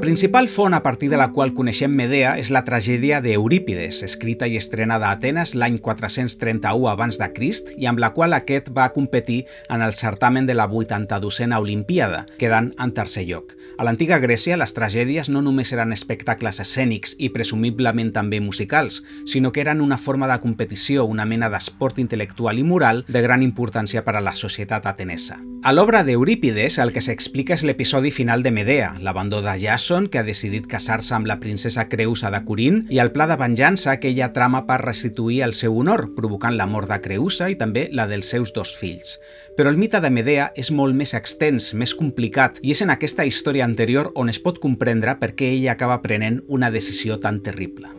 principal 0.00 0.48
font 0.48 0.74
a 0.74 0.82
partir 0.82 1.08
de 1.10 1.16
la 1.16 1.28
qual 1.30 1.52
coneixem 1.54 1.92
Medea 1.94 2.32
és 2.40 2.48
la 2.50 2.64
tragèdia 2.66 3.20
d'Eurípides, 3.22 4.00
escrita 4.02 4.48
i 4.50 4.56
estrenada 4.58 5.06
a 5.06 5.14
Atenes 5.14 5.52
l'any 5.54 5.76
431 5.78 6.88
abans 6.90 7.20
de 7.20 7.28
Crist 7.30 7.70
i 7.78 7.86
amb 7.86 8.02
la 8.02 8.10
qual 8.10 8.34
aquest 8.34 8.72
va 8.74 8.88
competir 8.90 9.44
en 9.70 9.84
el 9.86 9.94
certamen 9.94 10.48
de 10.50 10.56
la 10.58 10.66
82a 10.66 11.60
Olimpíada, 11.62 12.24
quedant 12.36 12.72
en 12.82 12.94
tercer 12.98 13.28
lloc. 13.28 13.54
A 13.78 13.84
l'antiga 13.86 14.18
Grècia, 14.18 14.56
les 14.58 14.74
tragèdies 14.74 15.30
no 15.30 15.38
només 15.44 15.70
eren 15.70 15.94
espectacles 15.94 16.58
escènics 16.64 17.14
i 17.22 17.30
presumiblement 17.30 18.10
també 18.10 18.40
musicals, 18.40 19.04
sinó 19.24 19.52
que 19.52 19.62
eren 19.62 19.84
una 19.84 20.00
forma 20.02 20.26
de 20.26 20.40
competició, 20.42 21.04
una 21.06 21.28
mena 21.30 21.46
d'esport 21.52 22.02
intel·lectual 22.02 22.58
i 22.58 22.66
moral 22.66 23.04
de 23.06 23.22
gran 23.22 23.46
importància 23.46 24.02
per 24.02 24.16
a 24.16 24.24
la 24.24 24.34
societat 24.34 24.90
atenesa. 24.90 25.38
A 25.62 25.70
l'obra 25.70 26.02
d'Eurípides, 26.02 26.80
el 26.82 26.90
que 26.90 27.04
s'explica 27.04 27.54
és 27.54 27.62
l'episodi 27.62 28.10
final 28.10 28.42
de 28.42 28.50
Medea, 28.50 28.94
l'abandó 28.98 29.44
d'allà 29.44 29.75
Jason, 29.76 30.06
que 30.08 30.18
ha 30.18 30.24
decidit 30.24 30.64
casar-se 30.72 31.12
amb 31.14 31.26
la 31.28 31.36
princesa 31.36 31.84
Creusa 31.90 32.30
de 32.32 32.40
Corín, 32.48 32.78
i 32.88 33.00
el 33.02 33.10
pla 33.12 33.26
de 33.28 33.36
venjança 33.36 33.98
que 34.00 34.08
ella 34.08 34.30
trama 34.32 34.62
per 34.64 34.78
restituir 34.80 35.42
el 35.44 35.52
seu 35.58 35.76
honor, 35.76 36.14
provocant 36.16 36.56
la 36.56 36.66
mort 36.66 36.88
de 36.88 36.96
Creusa 37.04 37.50
i 37.52 37.58
també 37.60 37.90
la 37.92 38.08
dels 38.08 38.32
seus 38.32 38.54
dos 38.56 38.72
fills. 38.78 39.18
Però 39.56 39.68
el 39.68 39.76
mite 39.76 40.00
de 40.00 40.12
Medea 40.12 40.48
és 40.56 40.72
molt 40.72 40.96
més 40.96 41.12
extens, 41.12 41.74
més 41.74 41.92
complicat, 41.92 42.62
i 42.62 42.72
és 42.72 42.80
en 42.80 42.94
aquesta 42.96 43.28
història 43.28 43.68
anterior 43.68 44.12
on 44.16 44.32
es 44.32 44.40
pot 44.40 44.62
comprendre 44.64 45.18
per 45.20 45.34
què 45.36 45.52
ella 45.58 45.76
acaba 45.76 46.00
prenent 46.00 46.40
una 46.48 46.72
decisió 46.72 47.20
tan 47.20 47.44
terrible. 47.44 47.92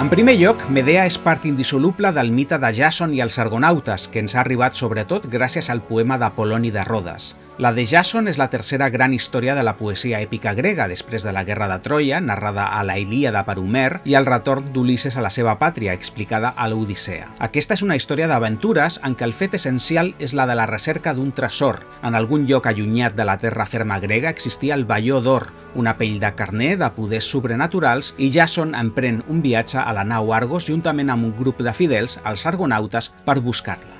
En 0.00 0.08
primer 0.08 0.32
lloc, 0.40 0.62
Medea 0.72 1.02
és 1.04 1.18
part 1.20 1.42
indissoluble 1.44 2.08
del 2.16 2.30
mite 2.32 2.56
de 2.56 2.70
Jason 2.72 3.10
i 3.12 3.18
els 3.20 3.34
argonautes, 3.42 4.06
que 4.08 4.22
ens 4.24 4.32
ha 4.32 4.40
arribat 4.40 4.78
sobretot 4.78 5.26
gràcies 5.28 5.68
al 5.68 5.82
poema 5.84 6.16
d'Apoloni 6.16 6.70
de 6.72 6.84
Rodes. 6.88 7.34
La 7.60 7.74
de 7.74 7.82
Jason 7.84 8.24
és 8.30 8.38
la 8.40 8.46
tercera 8.48 8.86
gran 8.88 9.12
història 9.12 9.52
de 9.52 9.60
la 9.60 9.74
poesia 9.76 10.22
èpica 10.24 10.54
grega 10.56 10.86
després 10.88 11.26
de 11.26 11.34
la 11.36 11.42
Guerra 11.44 11.66
de 11.68 11.76
Troia, 11.84 12.16
narrada 12.24 12.70
a 12.72 12.78
la 12.88 12.96
Ilíada 12.96 13.42
per 13.44 13.58
Homer, 13.60 14.00
i 14.08 14.16
el 14.16 14.24
retorn 14.24 14.70
d'Ulisses 14.72 15.18
a 15.18 15.20
la 15.20 15.28
seva 15.28 15.58
pàtria, 15.60 15.92
explicada 15.92 16.54
a 16.56 16.70
l'Odissea. 16.72 17.28
Aquesta 17.50 17.76
és 17.76 17.84
una 17.84 18.00
història 18.00 18.30
d'aventures 18.32 18.96
en 19.04 19.12
què 19.12 19.28
el 19.28 19.36
fet 19.36 19.58
essencial 19.60 20.14
és 20.16 20.32
la 20.32 20.48
de 20.48 20.56
la 20.56 20.64
recerca 20.72 21.12
d'un 21.12 21.36
tresor. 21.36 21.82
En 22.00 22.16
algun 22.16 22.48
lloc 22.48 22.64
allunyat 22.64 23.20
de 23.20 23.28
la 23.28 23.36
terra 23.44 23.68
ferma 23.68 24.00
grega 24.00 24.32
existia 24.32 24.72
el 24.72 24.88
Balló 24.88 25.20
d'Or, 25.20 25.50
una 25.76 25.98
pell 26.00 26.16
de 26.16 26.32
carner 26.32 26.78
de 26.80 26.88
poders 26.96 27.28
sobrenaturals, 27.28 28.14
i 28.16 28.32
Jason 28.32 28.72
emprèn 28.72 29.20
un 29.28 29.44
viatge 29.44 29.84
a 29.84 29.92
la 29.92 30.08
nau 30.08 30.32
Argos 30.32 30.72
juntament 30.72 31.12
amb 31.12 31.28
un 31.28 31.36
grup 31.36 31.60
de 31.60 31.76
fidels, 31.76 32.22
els 32.24 32.48
argonautes, 32.48 33.12
per 33.28 33.42
buscar-la. 33.44 33.99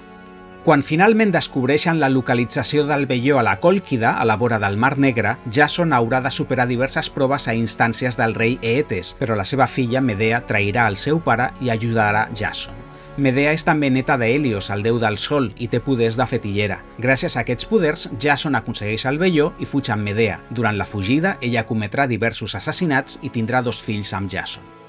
Quan 0.60 0.82
finalment 0.84 1.30
descobreixen 1.32 2.02
la 2.02 2.10
localització 2.12 2.82
del 2.84 3.06
velló 3.08 3.38
a 3.40 3.42
la 3.42 3.54
Còlquida, 3.62 4.10
a 4.20 4.26
la 4.28 4.36
vora 4.36 4.58
del 4.60 4.76
Mar 4.76 4.98
Negre, 5.00 5.38
Jason 5.50 5.94
haurà 5.96 6.20
de 6.20 6.30
superar 6.30 6.66
diverses 6.68 7.08
proves 7.08 7.46
a 7.48 7.54
instàncies 7.56 8.18
del 8.20 8.34
rei 8.36 8.58
Eetes, 8.60 9.14
però 9.18 9.38
la 9.38 9.46
seva 9.48 9.66
filla 9.66 10.02
Medea 10.04 10.42
trairà 10.44 10.84
el 10.92 10.98
seu 11.00 11.22
pare 11.24 11.54
i 11.64 11.72
ajudarà 11.72 12.26
Jason. 12.36 12.76
Medea 13.16 13.54
és 13.56 13.64
també 13.64 13.88
neta 13.90 14.18
d'Helios, 14.20 14.68
el 14.70 14.84
déu 14.84 14.98
del 15.00 15.16
sol, 15.18 15.48
i 15.56 15.68
té 15.68 15.80
poders 15.80 16.18
de 16.20 16.26
fetillera. 16.28 16.82
Gràcies 17.00 17.38
a 17.38 17.40
aquests 17.40 17.68
poders, 17.70 18.10
Jason 18.20 18.54
aconsegueix 18.54 19.06
el 19.08 19.16
velló 19.18 19.54
i 19.58 19.68
fuig 19.68 19.88
amb 19.88 20.04
Medea. 20.04 20.42
Durant 20.50 20.76
la 20.76 20.88
fugida, 20.88 21.38
ella 21.40 21.64
cometrà 21.64 22.04
diversos 22.06 22.54
assassinats 22.60 23.16
i 23.22 23.32
tindrà 23.32 23.64
dos 23.64 23.80
fills 23.80 24.12
amb 24.12 24.28
Jason. 24.28 24.79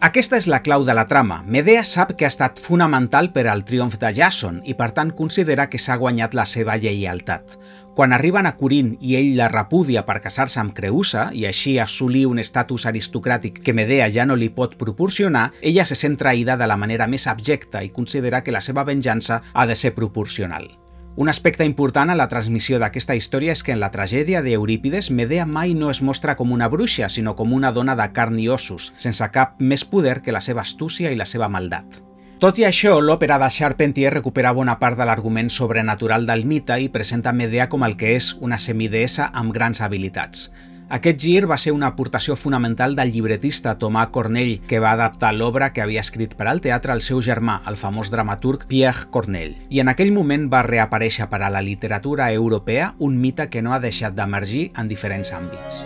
Aquesta 0.00 0.38
és 0.40 0.46
la 0.48 0.62
clau 0.64 0.80
de 0.88 0.94
la 0.96 1.02
trama. 1.04 1.42
Medea 1.44 1.82
sap 1.84 2.14
que 2.16 2.24
ha 2.24 2.30
estat 2.32 2.56
fonamental 2.64 3.26
per 3.34 3.42
al 3.52 3.66
triomf 3.68 3.98
de 4.00 4.08
Jason 4.16 4.62
i 4.64 4.72
per 4.72 4.94
tant 4.96 5.10
considera 5.18 5.66
que 5.68 5.76
s'ha 5.76 5.98
guanyat 6.00 6.32
la 6.32 6.46
seva 6.48 6.78
lleialtat. 6.80 7.58
Quan 7.92 8.16
arriben 8.16 8.48
a 8.48 8.54
Corín 8.56 8.94
i 9.04 9.18
ell 9.18 9.34
la 9.36 9.50
repudia 9.52 10.06
per 10.08 10.22
casar-se 10.24 10.56
amb 10.62 10.72
Creusa 10.72 11.28
i 11.36 11.44
així 11.44 11.76
assolir 11.78 12.24
un 12.32 12.40
estatus 12.40 12.88
aristocràtic 12.88 13.60
que 13.60 13.76
Medea 13.76 14.08
ja 14.08 14.24
no 14.24 14.40
li 14.40 14.48
pot 14.48 14.78
proporcionar, 14.80 15.50
ella 15.60 15.84
se 15.84 15.98
sent 16.00 16.16
traïda 16.16 16.56
de 16.56 16.70
la 16.70 16.80
manera 16.80 17.04
més 17.06 17.28
abjecta 17.28 17.84
i 17.84 17.92
considera 17.92 18.40
que 18.40 18.56
la 18.56 18.64
seva 18.64 18.88
venjança 18.88 19.42
ha 19.52 19.66
de 19.68 19.76
ser 19.76 19.92
proporcional. 19.92 20.70
Un 21.16 21.28
aspecte 21.28 21.64
important 21.64 22.10
a 22.10 22.14
la 22.14 22.28
transmissió 22.30 22.78
d'aquesta 22.78 23.16
història 23.18 23.52
és 23.52 23.64
que 23.66 23.72
en 23.74 23.80
la 23.82 23.90
tragèdia 23.90 24.44
d'Eurípides, 24.46 25.10
Medea 25.10 25.44
mai 25.44 25.74
no 25.74 25.90
es 25.90 26.00
mostra 26.06 26.36
com 26.38 26.52
una 26.54 26.68
bruixa, 26.70 27.08
sinó 27.10 27.34
com 27.36 27.52
una 27.52 27.72
dona 27.72 27.96
de 27.98 28.06
carn 28.14 28.38
i 28.38 28.46
ossos, 28.48 28.92
sense 28.96 29.26
cap 29.34 29.58
més 29.58 29.84
poder 29.84 30.20
que 30.22 30.32
la 30.32 30.40
seva 30.40 30.62
astúcia 30.62 31.10
i 31.10 31.18
la 31.18 31.26
seva 31.26 31.50
maldat. 31.50 31.98
Tot 32.40 32.56
i 32.56 32.64
això, 32.64 32.94
l'òpera 33.02 33.36
de 33.42 33.50
Charpentier 33.52 34.14
recupera 34.14 34.54
bona 34.56 34.78
part 34.78 34.96
de 34.96 35.04
l'argument 35.04 35.50
sobrenatural 35.50 36.24
del 36.30 36.46
mite 36.46 36.78
i 36.80 36.88
presenta 36.88 37.34
Medea 37.36 37.68
com 37.68 37.82
el 37.84 37.98
que 38.00 38.14
és 38.16 38.30
una 38.40 38.56
semideessa 38.56 39.26
amb 39.34 39.52
grans 39.52 39.82
habilitats. 39.82 40.46
Aquest 40.90 41.20
gir 41.22 41.46
va 41.46 41.54
ser 41.62 41.70
una 41.70 41.86
aportació 41.92 42.34
fonamental 42.34 42.96
del 42.98 43.12
llibretista 43.14 43.76
Tomà 43.78 44.08
Cornell, 44.10 44.56
que 44.66 44.80
va 44.82 44.96
adaptar 44.96 45.30
l'obra 45.36 45.68
que 45.70 45.84
havia 45.84 46.02
escrit 46.02 46.34
per 46.34 46.48
al 46.50 46.62
teatre 46.64 46.96
el 46.98 47.04
seu 47.06 47.22
germà, 47.22 47.60
el 47.70 47.78
famós 47.78 48.10
dramaturg 48.10 48.66
Pierre 48.66 49.06
Cornell. 49.14 49.54
I 49.70 49.84
en 49.84 49.94
aquell 49.94 50.10
moment 50.10 50.50
va 50.50 50.66
reaparèixer 50.66 51.30
per 51.30 51.44
a 51.46 51.54
la 51.54 51.62
literatura 51.62 52.32
europea 52.34 52.96
un 52.98 53.22
mite 53.22 53.46
que 53.54 53.62
no 53.62 53.72
ha 53.72 53.82
deixat 53.86 54.18
d'emergir 54.18 54.72
en 54.74 54.90
diferents 54.90 55.30
àmbits. 55.30 55.84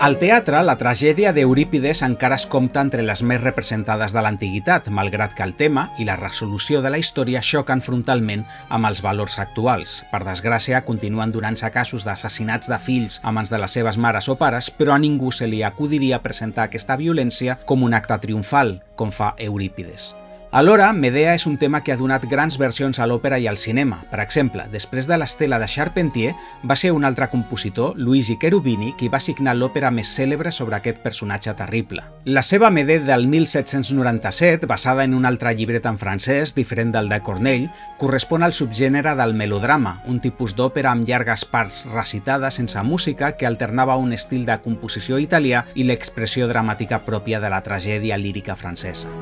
Al 0.00 0.14
teatre, 0.16 0.62
la 0.64 0.78
tragèdia 0.80 1.28
d'Eurípides 1.36 2.00
encara 2.06 2.38
es 2.40 2.46
compta 2.48 2.80
entre 2.80 3.02
les 3.04 3.20
més 3.20 3.42
representades 3.42 4.14
de 4.16 4.22
l'antiguitat, 4.24 4.86
malgrat 4.88 5.34
que 5.36 5.44
el 5.44 5.52
tema 5.58 5.82
i 6.00 6.06
la 6.08 6.14
resolució 6.16 6.80
de 6.80 6.88
la 6.88 6.96
història 7.02 7.42
xoquen 7.44 7.84
frontalment 7.84 8.46
amb 8.72 8.88
els 8.88 9.02
valors 9.04 9.36
actuals. 9.44 9.98
Per 10.08 10.22
desgràcia, 10.24 10.80
continuen 10.88 11.36
donant-se 11.36 11.68
casos 11.74 12.08
d'assassinats 12.08 12.72
de 12.72 12.80
fills 12.80 13.20
a 13.20 13.34
mans 13.36 13.52
de 13.52 13.60
les 13.60 13.76
seves 13.76 14.00
mares 14.00 14.30
o 14.32 14.38
pares, 14.40 14.70
però 14.72 14.96
a 14.96 14.98
ningú 15.04 15.34
se 15.36 15.50
li 15.52 15.60
acudiria 15.68 16.22
presentar 16.24 16.70
aquesta 16.70 16.96
violència 16.96 17.60
com 17.68 17.84
un 17.84 17.92
acte 17.92 18.22
triomfal, 18.24 18.78
com 18.96 19.12
fa 19.12 19.34
Eurípides. 19.36 20.14
Alhora, 20.52 20.92
Medea 20.92 21.36
és 21.36 21.44
un 21.46 21.54
tema 21.62 21.78
que 21.86 21.92
ha 21.94 21.96
donat 21.96 22.24
grans 22.26 22.56
versions 22.58 22.98
a 22.98 23.04
l'òpera 23.06 23.36
i 23.38 23.44
al 23.46 23.54
cinema. 23.54 24.00
Per 24.10 24.18
exemple, 24.18 24.64
després 24.72 25.06
de 25.06 25.14
l'estela 25.14 25.60
de 25.62 25.68
Charpentier, 25.70 26.32
va 26.66 26.74
ser 26.74 26.90
un 26.90 27.06
altre 27.06 27.28
compositor, 27.30 27.94
Luigi 27.94 28.34
Cherubini, 28.34 28.90
qui 28.98 29.06
va 29.06 29.20
signar 29.22 29.54
l'òpera 29.54 29.92
més 29.94 30.10
cèlebre 30.10 30.50
sobre 30.50 30.74
aquest 30.80 30.98
personatge 31.04 31.54
terrible. 31.54 32.02
La 32.24 32.42
seva 32.42 32.72
Medea 32.74 32.98
del 32.98 33.28
1797, 33.28 34.66
basada 34.66 35.06
en 35.06 35.14
un 35.14 35.30
altre 35.30 35.54
llibret 35.54 35.86
en 35.86 36.02
francès, 36.02 36.56
diferent 36.58 36.90
del 36.98 37.08
de 37.08 37.20
Cornell, 37.22 37.70
correspon 38.02 38.42
al 38.42 38.52
subgènere 38.52 39.14
del 39.14 39.38
melodrama, 39.38 40.00
un 40.10 40.18
tipus 40.18 40.58
d'òpera 40.58 40.90
amb 40.90 41.06
llargues 41.06 41.46
parts 41.46 41.84
recitades 41.94 42.58
sense 42.58 42.82
música 42.82 43.36
que 43.36 43.46
alternava 43.46 43.94
un 44.02 44.18
estil 44.18 44.50
de 44.50 44.58
composició 44.58 45.22
italià 45.22 45.68
i 45.76 45.86
l'expressió 45.86 46.50
dramàtica 46.50 47.04
pròpia 47.06 47.38
de 47.38 47.54
la 47.54 47.62
tragèdia 47.62 48.18
lírica 48.18 48.58
francesa. 48.58 49.14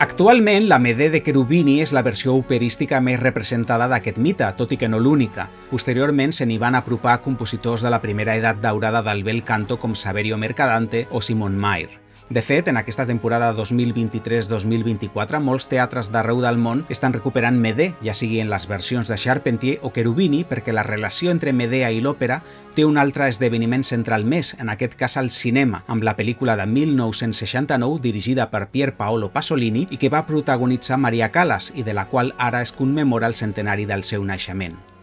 Actualment, 0.00 0.68
la 0.68 0.80
Medea 0.80 1.08
de 1.10 1.20
Cherubini 1.22 1.76
és 1.80 1.92
la 1.94 2.02
versió 2.02 2.34
operística 2.34 2.98
més 3.00 3.20
representada 3.20 3.86
d'aquest 3.88 4.18
mite, 4.18 4.48
tot 4.58 4.74
i 4.74 4.78
que 4.80 4.90
no 4.90 4.98
l'única. 4.98 5.46
Posteriorment 5.70 6.34
se 6.34 6.46
n'hi 6.50 6.58
van 6.58 6.74
apropar 6.74 7.20
compositors 7.22 7.86
de 7.86 7.94
la 7.94 8.02
primera 8.02 8.34
edat 8.34 8.58
daurada 8.60 9.06
del 9.06 9.22
bel 9.22 9.44
canto 9.46 9.78
com 9.78 9.94
Saverio 9.94 10.36
Mercadante 10.36 11.06
o 11.12 11.22
Simon 11.22 11.54
Mayr. 11.56 12.03
De 12.30 12.40
fet, 12.40 12.68
en 12.68 12.78
aquesta 12.80 13.04
temporada 13.04 13.50
2023-2024, 13.52 15.42
molts 15.44 15.66
teatres 15.68 16.08
d'arreu 16.08 16.38
del 16.40 16.56
món 16.56 16.80
estan 16.88 17.12
recuperant 17.12 17.58
Medea, 17.60 17.92
ja 18.00 18.14
sigui 18.16 18.40
en 18.40 18.48
les 18.48 18.64
versions 18.64 19.12
de 19.12 19.18
Charpentier 19.20 19.74
o 19.84 19.90
Cherubini, 19.92 20.40
perquè 20.48 20.72
la 20.72 20.86
relació 20.86 21.34
entre 21.34 21.52
Medea 21.52 21.90
i 21.92 22.00
l'òpera 22.00 22.40
té 22.74 22.86
un 22.88 22.96
altre 22.96 23.28
esdeveniment 23.28 23.84
central 23.84 24.24
més, 24.24 24.54
en 24.58 24.72
aquest 24.72 24.96
cas 24.96 25.18
al 25.20 25.28
cinema, 25.28 25.82
amb 25.86 26.02
la 26.02 26.16
pel·lícula 26.16 26.56
de 26.56 26.64
1969 26.64 28.00
dirigida 28.00 28.48
per 28.48 28.70
Pier 28.72 28.94
Paolo 28.96 29.28
Pasolini 29.28 29.84
i 29.90 30.00
que 30.00 30.08
va 30.08 30.24
protagonitzar 30.24 30.96
Maria 30.96 31.28
Callas 31.28 31.74
i 31.76 31.84
de 31.84 31.92
la 31.92 32.08
qual 32.08 32.32
ara 32.38 32.64
es 32.64 32.72
commemora 32.72 33.28
el 33.28 33.36
centenari 33.36 33.84
del 33.84 34.02
seu 34.02 34.24
naixement. 34.24 34.93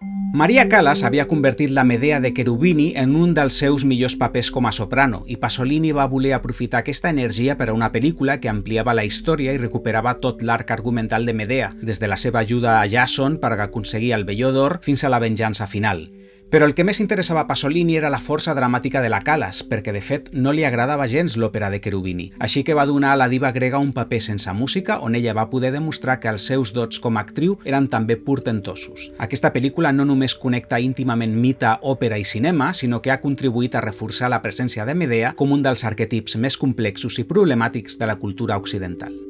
Maria 0.00 0.68
Callas 0.68 1.02
havia 1.02 1.24
convertit 1.26 1.70
la 1.70 1.82
Medea 1.82 2.20
de 2.20 2.30
Cherubini 2.34 2.92
en 2.96 3.16
un 3.16 3.32
dels 3.34 3.56
seus 3.58 3.84
millors 3.84 4.14
papers 4.20 4.50
com 4.54 4.68
a 4.68 4.72
soprano 4.76 5.24
i 5.26 5.38
Pasolini 5.40 5.90
va 5.96 6.06
voler 6.06 6.34
aprofitar 6.36 6.82
aquesta 6.84 7.10
energia 7.10 7.56
per 7.58 7.70
a 7.70 7.74
una 7.74 7.88
pel·lícula 7.90 8.36
que 8.38 8.52
ampliava 8.52 8.94
la 8.94 9.06
història 9.08 9.56
i 9.56 9.58
recuperava 9.58 10.14
tot 10.22 10.44
l'arc 10.44 10.70
argumental 10.70 11.26
de 11.26 11.34
Medea, 11.34 11.72
des 11.82 11.98
de 11.98 12.12
la 12.12 12.20
seva 12.20 12.44
ajuda 12.44 12.78
a 12.78 12.86
Jason 12.86 13.40
per 13.42 13.56
aconseguir 13.58 14.12
el 14.14 14.28
Velló 14.28 14.52
d'Or 14.52 14.78
fins 14.82 15.02
a 15.02 15.10
la 15.10 15.18
venjança 15.18 15.66
final. 15.66 16.06
Però 16.48 16.64
el 16.64 16.72
que 16.72 16.84
més 16.86 16.96
interessava 17.02 17.42
a 17.42 17.46
Pasolini 17.46 17.98
era 17.98 18.08
la 18.08 18.22
força 18.24 18.54
dramàtica 18.56 19.02
de 19.04 19.10
la 19.12 19.20
Calas, 19.20 19.60
perquè 19.68 19.92
de 19.92 20.00
fet 20.00 20.30
no 20.32 20.54
li 20.56 20.64
agradava 20.64 21.04
gens 21.06 21.36
l'òpera 21.36 21.68
de 21.68 21.80
Cherubini, 21.84 22.30
així 22.40 22.62
que 22.64 22.76
va 22.78 22.86
donar 22.88 23.10
a 23.12 23.18
la 23.20 23.28
diva 23.28 23.50
grega 23.52 23.82
un 23.84 23.92
paper 23.92 24.22
sense 24.24 24.54
música 24.56 24.98
on 25.04 25.14
ella 25.14 25.36
va 25.36 25.50
poder 25.52 25.74
demostrar 25.76 26.18
que 26.20 26.32
els 26.32 26.48
seus 26.48 26.72
dots 26.72 27.04
com 27.04 27.20
a 27.20 27.26
actriu 27.26 27.58
eren 27.68 27.90
també 27.92 28.16
portentosos. 28.16 29.10
Aquesta 29.18 29.52
pel·lícula 29.52 29.92
no 29.92 30.08
només 30.08 30.38
connecta 30.40 30.80
íntimament 30.80 31.36
mite, 31.36 31.76
òpera 31.82 32.16
i 32.16 32.24
cinema, 32.24 32.72
sinó 32.72 33.02
que 33.04 33.12
ha 33.12 33.20
contribuït 33.20 33.76
a 33.76 33.84
reforçar 33.84 34.32
la 34.32 34.40
presència 34.40 34.88
de 34.88 34.96
Medea 34.96 35.36
com 35.36 35.52
un 35.52 35.60
dels 35.60 35.84
arquetips 35.84 36.40
més 36.40 36.56
complexos 36.56 37.20
i 37.20 37.28
problemàtics 37.28 38.00
de 38.00 38.08
la 38.08 38.16
cultura 38.16 38.56
occidental. 38.56 39.27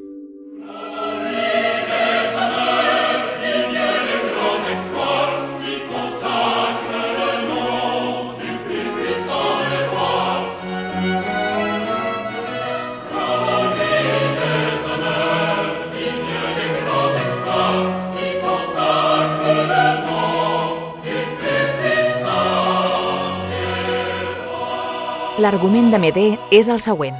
L'argument 25.39 25.87
de 25.87 25.95
Médée 26.03 26.35
és 26.51 26.67
el 26.67 26.81
següent. 26.83 27.15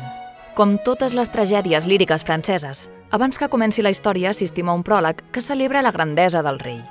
Com 0.51 0.73
totes 0.83 1.13
les 1.15 1.29
tragèdies 1.31 1.85
líriques 1.87 2.25
franceses, 2.27 2.89
abans 3.15 3.39
que 3.39 3.47
comenci 3.47 3.79
la 3.79 3.93
història 3.93 4.33
assistim 4.33 4.67
a 4.67 4.73
un 4.75 4.83
pròleg 4.83 5.21
que 5.31 5.39
celebra 5.39 5.79
la 5.85 5.93
grandesa 5.95 6.41
del 6.43 6.59
rei. 6.59 6.81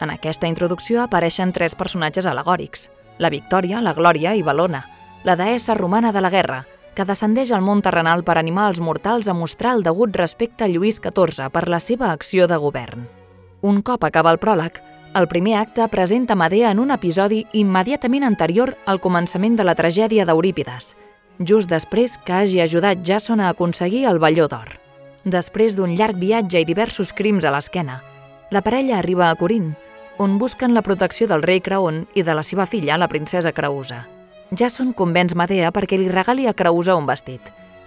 En 0.00 0.08
aquesta 0.08 0.48
introducció 0.48 1.02
apareixen 1.02 1.52
tres 1.52 1.76
personatges 1.76 2.24
alegòrics, 2.24 2.88
la 3.18 3.28
Victòria, 3.28 3.82
la 3.84 3.92
Glòria 3.92 4.32
i 4.40 4.42
Balona, 4.46 4.86
la 5.28 5.36
deessa 5.36 5.76
romana 5.76 6.14
de 6.16 6.24
la 6.24 6.32
guerra, 6.32 6.62
que 6.96 7.04
descendeix 7.04 7.52
al 7.52 7.60
món 7.60 7.84
terrenal 7.84 8.24
per 8.24 8.38
animar 8.40 8.70
els 8.72 8.80
mortals 8.80 9.28
a 9.28 9.36
mostrar 9.36 9.76
el 9.76 9.84
degut 9.84 10.16
respecte 10.16 10.64
a 10.64 10.72
Lluís 10.72 10.96
XIV 11.04 11.50
per 11.52 11.68
la 11.68 11.78
seva 11.78 12.08
acció 12.10 12.48
de 12.48 12.56
govern. 12.56 13.04
Un 13.60 13.82
cop 13.82 14.08
acaba 14.08 14.32
el 14.32 14.40
pròleg, 14.40 14.80
el 15.18 15.28
primer 15.28 15.56
acte 15.56 15.86
presenta 15.88 16.34
Medea 16.34 16.70
en 16.70 16.78
un 16.78 16.90
episodi 16.90 17.46
immediatament 17.52 18.24
anterior 18.24 18.76
al 18.86 19.00
començament 19.02 19.56
de 19.58 19.64
la 19.66 19.74
tragèdia 19.74 20.24
d'Eurípides, 20.28 20.94
just 21.38 21.70
després 21.70 22.14
que 22.22 22.36
hagi 22.36 22.60
ajudat 22.62 23.02
Jason 23.02 23.40
a 23.40 23.48
aconseguir 23.50 24.04
el 24.06 24.20
Balló 24.22 24.46
d'Or. 24.48 24.76
Després 25.24 25.74
d'un 25.76 25.96
llarg 25.98 26.18
viatge 26.18 26.62
i 26.62 26.68
diversos 26.68 27.12
crims 27.12 27.44
a 27.44 27.50
l'esquena, 27.50 27.98
la 28.50 28.62
parella 28.62 28.98
arriba 28.98 29.30
a 29.30 29.34
Corint, 29.34 29.72
on 30.18 30.38
busquen 30.38 30.74
la 30.74 30.82
protecció 30.82 31.26
del 31.26 31.42
rei 31.42 31.60
Creon 31.60 32.06
i 32.14 32.22
de 32.22 32.34
la 32.34 32.42
seva 32.42 32.66
filla, 32.66 32.98
la 32.98 33.08
princesa 33.08 33.52
Creusa. 33.52 34.04
Jason 34.54 34.92
convenç 34.92 35.34
Medea 35.34 35.72
perquè 35.74 35.98
li 35.98 36.08
regali 36.08 36.46
a 36.46 36.54
Creusa 36.54 36.96
un 36.96 37.06
vestit, 37.10 37.42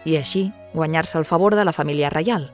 i 0.06 0.18
així 0.18 0.50
guanyar-se 0.74 1.18
el 1.18 1.26
favor 1.26 1.56
de 1.56 1.66
la 1.66 1.74
família 1.74 2.10
reial. 2.10 2.52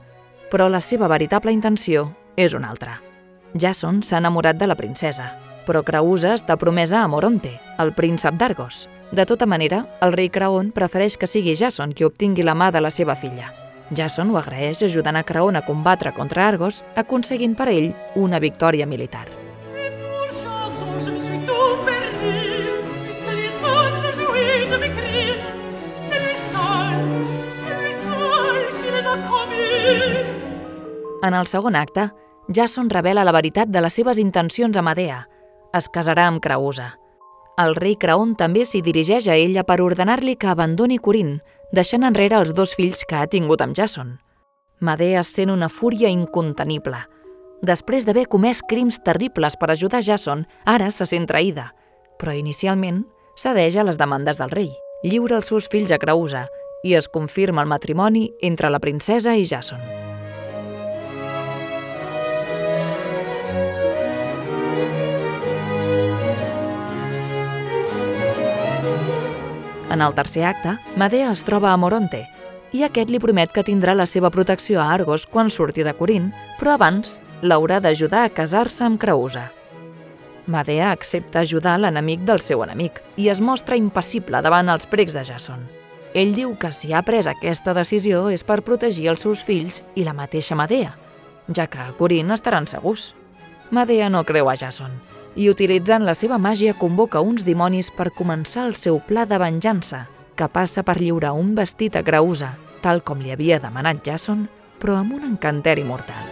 Però 0.50 0.70
la 0.70 0.80
seva 0.80 1.08
veritable 1.08 1.52
intenció 1.52 2.12
és 2.36 2.54
una 2.54 2.70
altra. 2.70 3.07
Jason 3.54 4.02
s'ha 4.02 4.18
enamorat 4.18 4.58
de 4.58 4.66
la 4.66 4.76
princesa, 4.76 5.30
però 5.66 5.82
Creusa 5.84 6.34
està 6.36 6.56
promesa 6.60 7.00
a 7.02 7.08
Moronte, 7.08 7.54
el 7.80 7.94
príncep 7.96 8.36
d'Argos. 8.36 8.86
De 9.12 9.24
tota 9.24 9.46
manera, 9.46 9.86
el 10.04 10.12
rei 10.12 10.28
Creon 10.28 10.70
prefereix 10.76 11.16
que 11.16 11.26
sigui 11.26 11.56
Jason 11.56 11.94
qui 11.96 12.04
obtingui 12.04 12.44
la 12.44 12.54
mà 12.54 12.68
de 12.72 12.82
la 12.84 12.90
seva 12.92 13.16
filla. 13.16 13.48
Jason 13.96 14.28
ho 14.30 14.36
agraeix 14.36 14.82
ajudant 14.84 15.16
a 15.16 15.24
Creon 15.24 15.56
a 15.56 15.64
combatre 15.64 16.12
contra 16.12 16.44
Argos, 16.46 16.82
aconseguint 16.94 17.56
per 17.56 17.70
ell 17.72 17.94
una 18.16 18.38
victòria 18.38 18.86
militar. 18.86 19.24
En 31.20 31.34
el 31.34 31.46
segon 31.50 31.74
acte, 31.74 32.10
Jason 32.48 32.88
revela 32.88 33.24
la 33.24 33.32
veritat 33.32 33.68
de 33.68 33.80
les 33.84 33.92
seves 33.92 34.18
intencions 34.18 34.76
a 34.76 34.82
Medea. 34.82 35.26
Es 35.76 35.88
casarà 35.92 36.24
amb 36.28 36.40
Creusa. 36.40 36.94
El 37.60 37.74
rei 37.76 37.96
Creon 38.00 38.32
també 38.38 38.64
s'hi 38.64 38.80
dirigeix 38.86 39.26
a 39.28 39.36
ella 39.36 39.64
per 39.68 39.82
ordenar-li 39.84 40.36
que 40.40 40.48
abandoni 40.48 40.96
Corint, 40.98 41.40
deixant 41.76 42.06
enrere 42.08 42.38
els 42.38 42.54
dos 42.54 42.72
fills 42.78 43.04
que 43.04 43.18
ha 43.18 43.26
tingut 43.28 43.60
amb 43.60 43.76
Jason. 43.76 44.16
Medea 44.80 45.22
sent 45.26 45.50
una 45.50 45.68
fúria 45.68 46.08
incontenible. 46.08 47.02
Després 47.60 48.06
d'haver 48.06 48.28
comès 48.30 48.62
crims 48.62 49.00
terribles 49.04 49.58
per 49.58 49.72
ajudar 49.72 50.00
Jason, 50.06 50.46
ara 50.64 50.92
se 50.94 51.04
sent 51.04 51.26
traïda, 51.28 51.72
però 52.16 52.32
inicialment 52.32 53.02
cedeix 53.36 53.76
a 53.76 53.84
les 53.84 53.98
demandes 53.98 54.38
del 54.38 54.54
rei. 54.54 54.70
Lliura 55.04 55.36
els 55.36 55.50
seus 55.50 55.68
fills 55.68 55.92
a 55.92 55.98
Creusa 55.98 56.46
i 56.86 56.94
es 56.94 57.10
confirma 57.10 57.66
el 57.66 57.68
matrimoni 57.68 58.30
entre 58.40 58.70
la 58.70 58.80
princesa 58.80 59.36
i 59.36 59.44
Jason. 59.44 60.07
En 69.98 70.02
el 70.02 70.14
tercer 70.14 70.44
acte, 70.44 70.76
Medea 70.94 71.32
es 71.32 71.40
troba 71.42 71.72
a 71.72 71.76
Moronte 71.76 72.20
i 72.70 72.84
aquest 72.86 73.08
li 73.10 73.18
promet 73.18 73.50
que 73.50 73.64
tindrà 73.66 73.96
la 73.98 74.04
seva 74.06 74.28
protecció 74.30 74.78
a 74.78 74.92
Argos 74.94 75.24
quan 75.26 75.50
surti 75.50 75.82
de 75.82 75.90
Corint, 75.98 76.28
però 76.60 76.76
abans 76.76 77.16
l'haurà 77.42 77.80
d'ajudar 77.82 78.20
a 78.22 78.30
casar-se 78.30 78.86
amb 78.86 79.00
Creusa. 79.02 79.48
Medea 80.46 80.92
accepta 80.92 81.42
ajudar 81.42 81.74
l'enemic 81.82 82.22
del 82.30 82.38
seu 82.38 82.62
enemic 82.62 83.02
i 83.16 83.26
es 83.34 83.42
mostra 83.42 83.74
impassible 83.74 84.38
davant 84.38 84.70
els 84.70 84.86
pregs 84.86 85.18
de 85.18 85.26
Jason. 85.32 85.66
Ell 86.14 86.30
diu 86.38 86.54
que 86.54 86.70
si 86.70 86.94
ha 86.94 87.02
pres 87.02 87.26
aquesta 87.26 87.74
decisió 87.74 88.28
és 88.30 88.46
per 88.46 88.62
protegir 88.62 89.10
els 89.10 89.26
seus 89.26 89.42
fills 89.42 89.82
i 89.98 90.06
la 90.06 90.14
mateixa 90.14 90.54
Medea, 90.54 90.94
ja 91.50 91.66
que 91.66 91.82
a 91.82 91.92
Corint 91.98 92.30
estaran 92.38 92.70
segurs. 92.70 93.16
Medea 93.74 94.14
no 94.14 94.22
creu 94.22 94.46
a 94.46 94.54
Jason 94.54 94.94
i 95.38 95.46
utilitzant 95.46 96.02
la 96.02 96.16
seva 96.18 96.34
màgia 96.42 96.74
convoca 96.74 97.20
uns 97.22 97.44
dimonis 97.46 97.92
per 97.94 98.10
començar 98.10 98.64
el 98.66 98.74
seu 98.74 98.98
pla 98.98 99.22
de 99.22 99.38
venjança, 99.38 100.08
que 100.34 100.48
passa 100.50 100.82
per 100.82 100.98
lliurar 100.98 101.30
un 101.38 101.54
vestit 101.54 101.94
a 101.94 102.02
Creusa, 102.02 102.56
tal 102.82 103.04
com 103.06 103.22
li 103.22 103.30
havia 103.30 103.60
demanat 103.62 104.02
Jason, 104.02 104.48
però 104.82 104.98
amb 104.98 105.14
un 105.14 105.30
encanteri 105.30 105.86
mortal. 105.86 106.26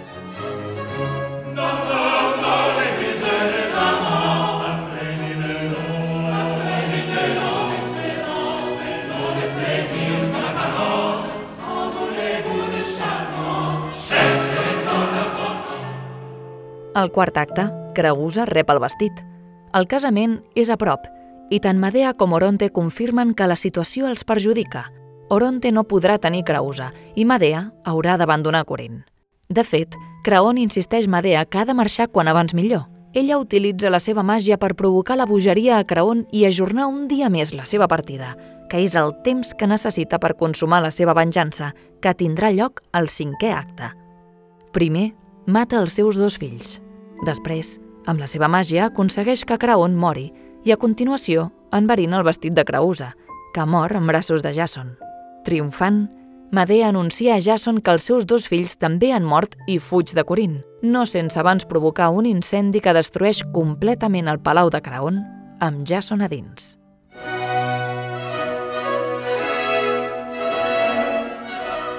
Al 16.96 17.10
quart 17.12 17.36
acte, 17.36 17.66
Creusa 17.96 18.44
rep 18.44 18.70
el 18.70 18.80
vestit. 18.82 19.22
El 19.72 19.88
casament 19.88 20.42
és 20.54 20.68
a 20.68 20.76
prop 20.76 21.06
i 21.50 21.60
tant 21.62 21.78
Medea 21.78 22.12
com 22.18 22.34
Oronte 22.36 22.68
confirmen 22.74 23.32
que 23.34 23.46
la 23.46 23.56
situació 23.56 24.08
els 24.10 24.24
perjudica. 24.26 24.88
Oronte 25.30 25.70
no 25.72 25.86
podrà 25.88 26.18
tenir 26.22 26.44
Creusa 26.46 26.90
i 27.14 27.24
Medea 27.24 27.70
haurà 27.84 28.16
d'abandonar 28.18 28.64
Corint. 28.66 29.00
De 29.48 29.62
fet, 29.64 29.94
Creon 30.26 30.58
insisteix 30.58 31.06
Medea 31.06 31.44
que 31.46 31.58
ha 31.58 31.64
de 31.64 31.74
marxar 31.74 32.08
quan 32.10 32.28
abans 32.28 32.54
millor. 32.54 32.86
Ella 33.14 33.38
utilitza 33.38 33.90
la 33.90 34.00
seva 34.02 34.22
màgia 34.26 34.58
per 34.58 34.74
provocar 34.76 35.16
la 35.16 35.26
bogeria 35.26 35.78
a 35.78 35.86
Creon 35.88 36.26
i 36.32 36.44
ajornar 36.44 36.88
un 36.90 37.06
dia 37.08 37.30
més 37.30 37.54
la 37.54 37.64
seva 37.64 37.88
partida, 37.88 38.34
que 38.68 38.82
és 38.82 38.96
el 38.98 39.14
temps 39.24 39.54
que 39.54 39.70
necessita 39.70 40.18
per 40.18 40.34
consumar 40.36 40.82
la 40.82 40.90
seva 40.90 41.14
venjança, 41.16 41.72
que 42.02 42.12
tindrà 42.12 42.50
lloc 42.52 42.82
al 42.92 43.08
cinquè 43.08 43.54
acte. 43.54 43.92
Primer, 44.74 45.14
mata 45.46 45.78
els 45.80 45.96
seus 45.96 46.18
dos 46.20 46.36
fills. 46.36 46.80
Després, 47.24 47.78
amb 48.06 48.22
la 48.22 48.28
seva 48.30 48.48
màgia, 48.48 48.86
aconsegueix 48.86 49.44
que 49.44 49.58
Creon 49.58 49.96
mori 49.98 50.30
i 50.64 50.72
a 50.72 50.78
continuació 50.80 51.50
enverina 51.74 52.18
el 52.18 52.26
vestit 52.26 52.54
de 52.54 52.64
Creusa, 52.64 53.12
que 53.54 53.66
mor 53.66 53.92
en 53.96 54.06
braços 54.06 54.42
de 54.42 54.54
Jason. 54.54 54.96
Triomfant, 55.44 56.06
Medea 56.50 56.88
anuncia 56.88 57.34
a 57.34 57.40
Jason 57.40 57.80
que 57.80 57.90
els 57.90 58.04
seus 58.06 58.26
dos 58.26 58.46
fills 58.46 58.76
també 58.78 59.10
han 59.12 59.24
mort 59.26 59.56
i 59.66 59.80
fuig 59.82 60.14
de 60.14 60.22
Corint, 60.24 60.60
no 60.82 61.02
sense 61.06 61.38
abans 61.40 61.66
provocar 61.66 62.12
un 62.14 62.26
incendi 62.26 62.80
que 62.80 62.94
destrueix 62.94 63.42
completament 63.52 64.30
el 64.30 64.38
palau 64.38 64.70
de 64.70 64.80
Creon 64.82 65.22
amb 65.60 65.82
Jason 65.86 66.22
a 66.22 66.28
dins. 66.30 66.76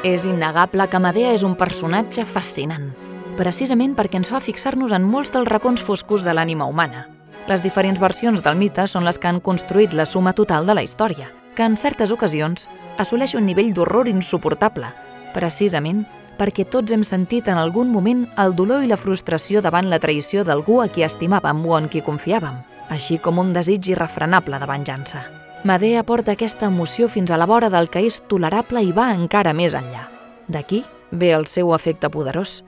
És 0.08 0.24
innegable 0.24 0.88
que 0.88 1.00
Medea 1.04 1.34
és 1.36 1.44
un 1.44 1.58
personatge 1.60 2.24
fascinant, 2.24 2.94
precisament 3.38 3.94
perquè 3.96 4.20
ens 4.20 4.32
fa 4.34 4.42
fixar-nos 4.44 4.92
en 4.98 5.06
molts 5.06 5.32
dels 5.32 5.48
racons 5.48 5.84
foscos 5.86 6.26
de 6.26 6.34
l'ànima 6.34 6.66
humana. 6.66 7.08
Les 7.48 7.64
diferents 7.64 8.00
versions 8.02 8.42
del 8.44 8.58
mite 8.60 8.88
són 8.92 9.06
les 9.08 9.20
que 9.22 9.30
han 9.30 9.40
construït 9.40 9.94
la 9.94 10.06
suma 10.06 10.34
total 10.34 10.66
de 10.68 10.76
la 10.76 10.84
història, 10.84 11.30
que 11.56 11.64
en 11.64 11.78
certes 11.78 12.12
ocasions 12.12 12.68
assoleix 12.98 13.36
un 13.38 13.46
nivell 13.46 13.72
d'horror 13.74 14.10
insuportable, 14.12 14.90
precisament 15.34 16.04
perquè 16.38 16.68
tots 16.70 16.94
hem 16.94 17.04
sentit 17.08 17.48
en 17.50 17.58
algun 17.58 17.90
moment 17.90 18.28
el 18.38 18.54
dolor 18.56 18.84
i 18.86 18.92
la 18.92 19.00
frustració 19.00 19.62
davant 19.66 19.88
la 19.90 20.00
traïció 20.04 20.44
d'algú 20.46 20.82
a 20.84 20.88
qui 20.92 21.06
estimàvem 21.06 21.64
o 21.66 21.78
en 21.78 21.90
qui 21.90 22.04
confiàvem, 22.06 22.60
així 22.94 23.18
com 23.18 23.40
un 23.42 23.54
desig 23.56 23.90
irrefrenable 23.94 24.60
de 24.60 24.70
venjança. 24.70 25.24
Medea 25.64 26.04
porta 26.06 26.36
aquesta 26.38 26.70
emoció 26.70 27.10
fins 27.10 27.32
a 27.32 27.38
la 27.42 27.48
vora 27.50 27.72
del 27.74 27.90
que 27.90 28.06
és 28.06 28.22
tolerable 28.30 28.84
i 28.86 28.94
va 28.94 29.10
encara 29.16 29.56
més 29.58 29.74
enllà. 29.74 30.06
D'aquí 30.48 30.84
ve 31.12 31.34
el 31.34 31.48
seu 31.48 31.74
efecte 31.74 32.12
poderós, 32.14 32.62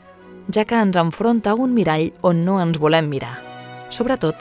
ja 0.54 0.66
que 0.66 0.78
ens 0.78 0.98
enfronta 0.98 1.52
a 1.52 1.56
un 1.56 1.74
mirall 1.74 2.12
on 2.22 2.44
no 2.46 2.60
ens 2.62 2.80
volem 2.82 3.10
mirar. 3.10 3.38
Sobretot, 3.90 4.36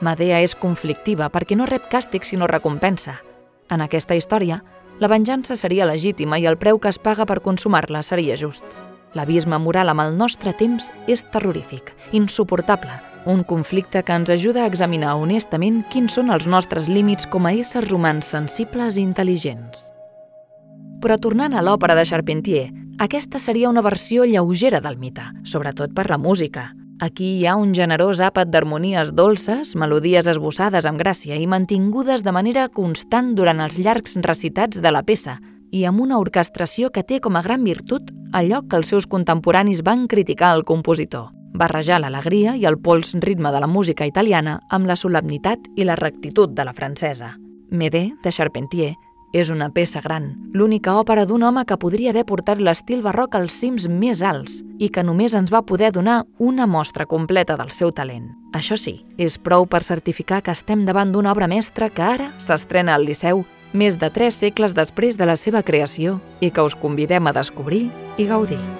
Medea 0.00 0.40
és 0.40 0.54
conflictiva 0.56 1.28
perquè 1.28 1.56
no 1.56 1.68
rep 1.68 1.90
càstig 1.92 2.24
sinó 2.24 2.48
recompensa. 2.48 3.18
En 3.68 3.84
aquesta 3.84 4.16
història, 4.16 4.62
la 5.00 5.08
venjança 5.08 5.56
seria 5.56 5.88
legítima 5.88 6.38
i 6.40 6.46
el 6.48 6.56
preu 6.56 6.80
que 6.80 6.88
es 6.88 6.98
paga 6.98 7.26
per 7.28 7.42
consumar-la 7.44 8.02
seria 8.02 8.36
just. 8.36 8.64
L'abisme 9.14 9.58
moral 9.58 9.90
amb 9.92 10.04
el 10.04 10.16
nostre 10.16 10.52
temps 10.56 10.90
és 11.10 11.24
terrorífic, 11.32 11.92
insuportable, 12.12 12.92
un 13.26 13.42
conflicte 13.44 14.02
que 14.02 14.16
ens 14.16 14.30
ajuda 14.30 14.64
a 14.64 14.68
examinar 14.70 15.16
honestament 15.20 15.82
quins 15.92 16.14
són 16.16 16.30
els 16.32 16.46
nostres 16.46 16.88
límits 16.88 17.26
com 17.28 17.44
a 17.44 17.52
éssers 17.52 17.92
humans 17.92 18.30
sensibles 18.32 18.96
i 18.96 19.04
intel·ligents. 19.04 19.90
Però 21.00 21.16
tornant 21.20 21.56
a 21.56 21.64
l'òpera 21.64 21.96
de 21.96 22.04
Charpentier, 22.04 22.70
aquesta 23.00 23.38
seria 23.38 23.70
una 23.70 23.80
versió 23.80 24.26
lleugera 24.28 24.78
del 24.84 24.98
mite, 25.00 25.22
sobretot 25.42 25.94
per 25.96 26.10
la 26.10 26.18
música. 26.18 26.74
Aquí 27.00 27.38
hi 27.38 27.46
ha 27.48 27.54
un 27.56 27.72
generós 27.72 28.20
àpat 28.20 28.50
d'harmonies 28.52 29.14
dolces, 29.16 29.72
melodies 29.72 30.28
esbossades 30.28 30.84
amb 30.84 31.00
gràcia 31.00 31.38
i 31.40 31.46
mantingudes 31.48 32.20
de 32.20 32.34
manera 32.36 32.68
constant 32.68 33.32
durant 33.38 33.64
els 33.64 33.80
llargs 33.80 34.18
recitats 34.20 34.84
de 34.84 34.92
la 34.92 35.00
peça, 35.00 35.38
i 35.72 35.86
amb 35.88 36.04
una 36.04 36.20
orquestració 36.20 36.90
que 36.92 37.00
té 37.00 37.22
com 37.24 37.40
a 37.40 37.42
gran 37.42 37.64
virtut 37.64 38.12
allò 38.36 38.60
que 38.68 38.76
els 38.76 38.92
seus 38.92 39.08
contemporanis 39.08 39.80
van 39.80 40.04
criticar 40.04 40.52
al 40.52 40.66
compositor, 40.68 41.30
barrejar 41.56 42.02
l'alegria 42.04 42.52
i 42.52 42.68
el 42.68 42.76
pols 42.76 43.14
ritme 43.24 43.48
de 43.48 43.64
la 43.64 43.70
música 43.70 44.04
italiana 44.04 44.60
amb 44.68 44.84
la 44.84 44.96
solemnitat 44.96 45.72
i 45.76 45.88
la 45.88 45.96
rectitud 45.96 46.52
de 46.52 46.68
la 46.68 46.76
francesa. 46.76 47.38
Médée, 47.70 48.12
de 48.22 48.30
Charpentier, 48.30 48.96
és 49.32 49.50
una 49.50 49.70
peça 49.70 50.00
gran, 50.02 50.32
l'única 50.52 50.96
òpera 50.98 51.26
d'un 51.26 51.44
home 51.46 51.64
que 51.66 51.78
podria 51.78 52.10
haver 52.10 52.24
portat 52.26 52.60
l'estil 52.60 53.02
barroc 53.02 53.36
als 53.38 53.54
cims 53.60 53.86
més 53.88 54.22
alts 54.22 54.60
i 54.78 54.90
que 54.90 55.04
només 55.06 55.36
ens 55.38 55.52
va 55.52 55.62
poder 55.62 55.92
donar 55.92 56.24
una 56.38 56.66
mostra 56.66 57.06
completa 57.06 57.56
del 57.60 57.70
seu 57.70 57.92
talent. 57.92 58.30
Això 58.52 58.76
sí, 58.76 59.00
és 59.18 59.38
prou 59.38 59.66
per 59.66 59.84
certificar 59.86 60.42
que 60.42 60.54
estem 60.54 60.82
davant 60.82 61.12
d'una 61.12 61.32
obra 61.32 61.48
mestra 61.48 61.90
que 61.90 62.02
ara 62.02 62.30
s'estrena 62.42 62.94
al 62.94 63.06
Liceu 63.06 63.44
més 63.72 63.98
de 63.98 64.10
tres 64.10 64.40
segles 64.42 64.74
després 64.74 65.16
de 65.16 65.30
la 65.30 65.38
seva 65.38 65.62
creació 65.62 66.18
i 66.40 66.50
que 66.50 66.66
us 66.66 66.74
convidem 66.74 67.30
a 67.30 67.36
descobrir 67.36 67.88
i 68.18 68.26
gaudir. 68.26 68.79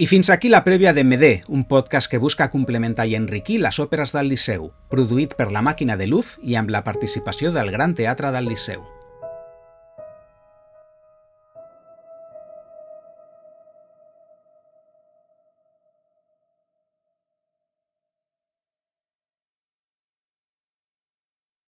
I 0.00 0.06
fins 0.08 0.30
aquí 0.32 0.48
la 0.48 0.62
prèvia 0.64 0.94
de 0.96 1.02
Medé, 1.04 1.42
un 1.46 1.66
podcast 1.68 2.08
que 2.08 2.16
busca 2.16 2.46
complementar 2.48 3.04
i 3.10 3.18
enriquir 3.18 3.58
les 3.60 3.76
òperes 3.84 4.14
del 4.16 4.30
Liceu, 4.32 4.70
produït 4.88 5.34
per 5.36 5.50
la 5.52 5.60
Màquina 5.60 5.98
de 6.00 6.06
Luz 6.08 6.38
i 6.40 6.56
amb 6.56 6.72
la 6.72 6.80
participació 6.86 7.52
del 7.52 7.68
Gran 7.74 7.92
Teatre 7.98 8.32
del 8.32 8.48
Liceu. 8.48 8.80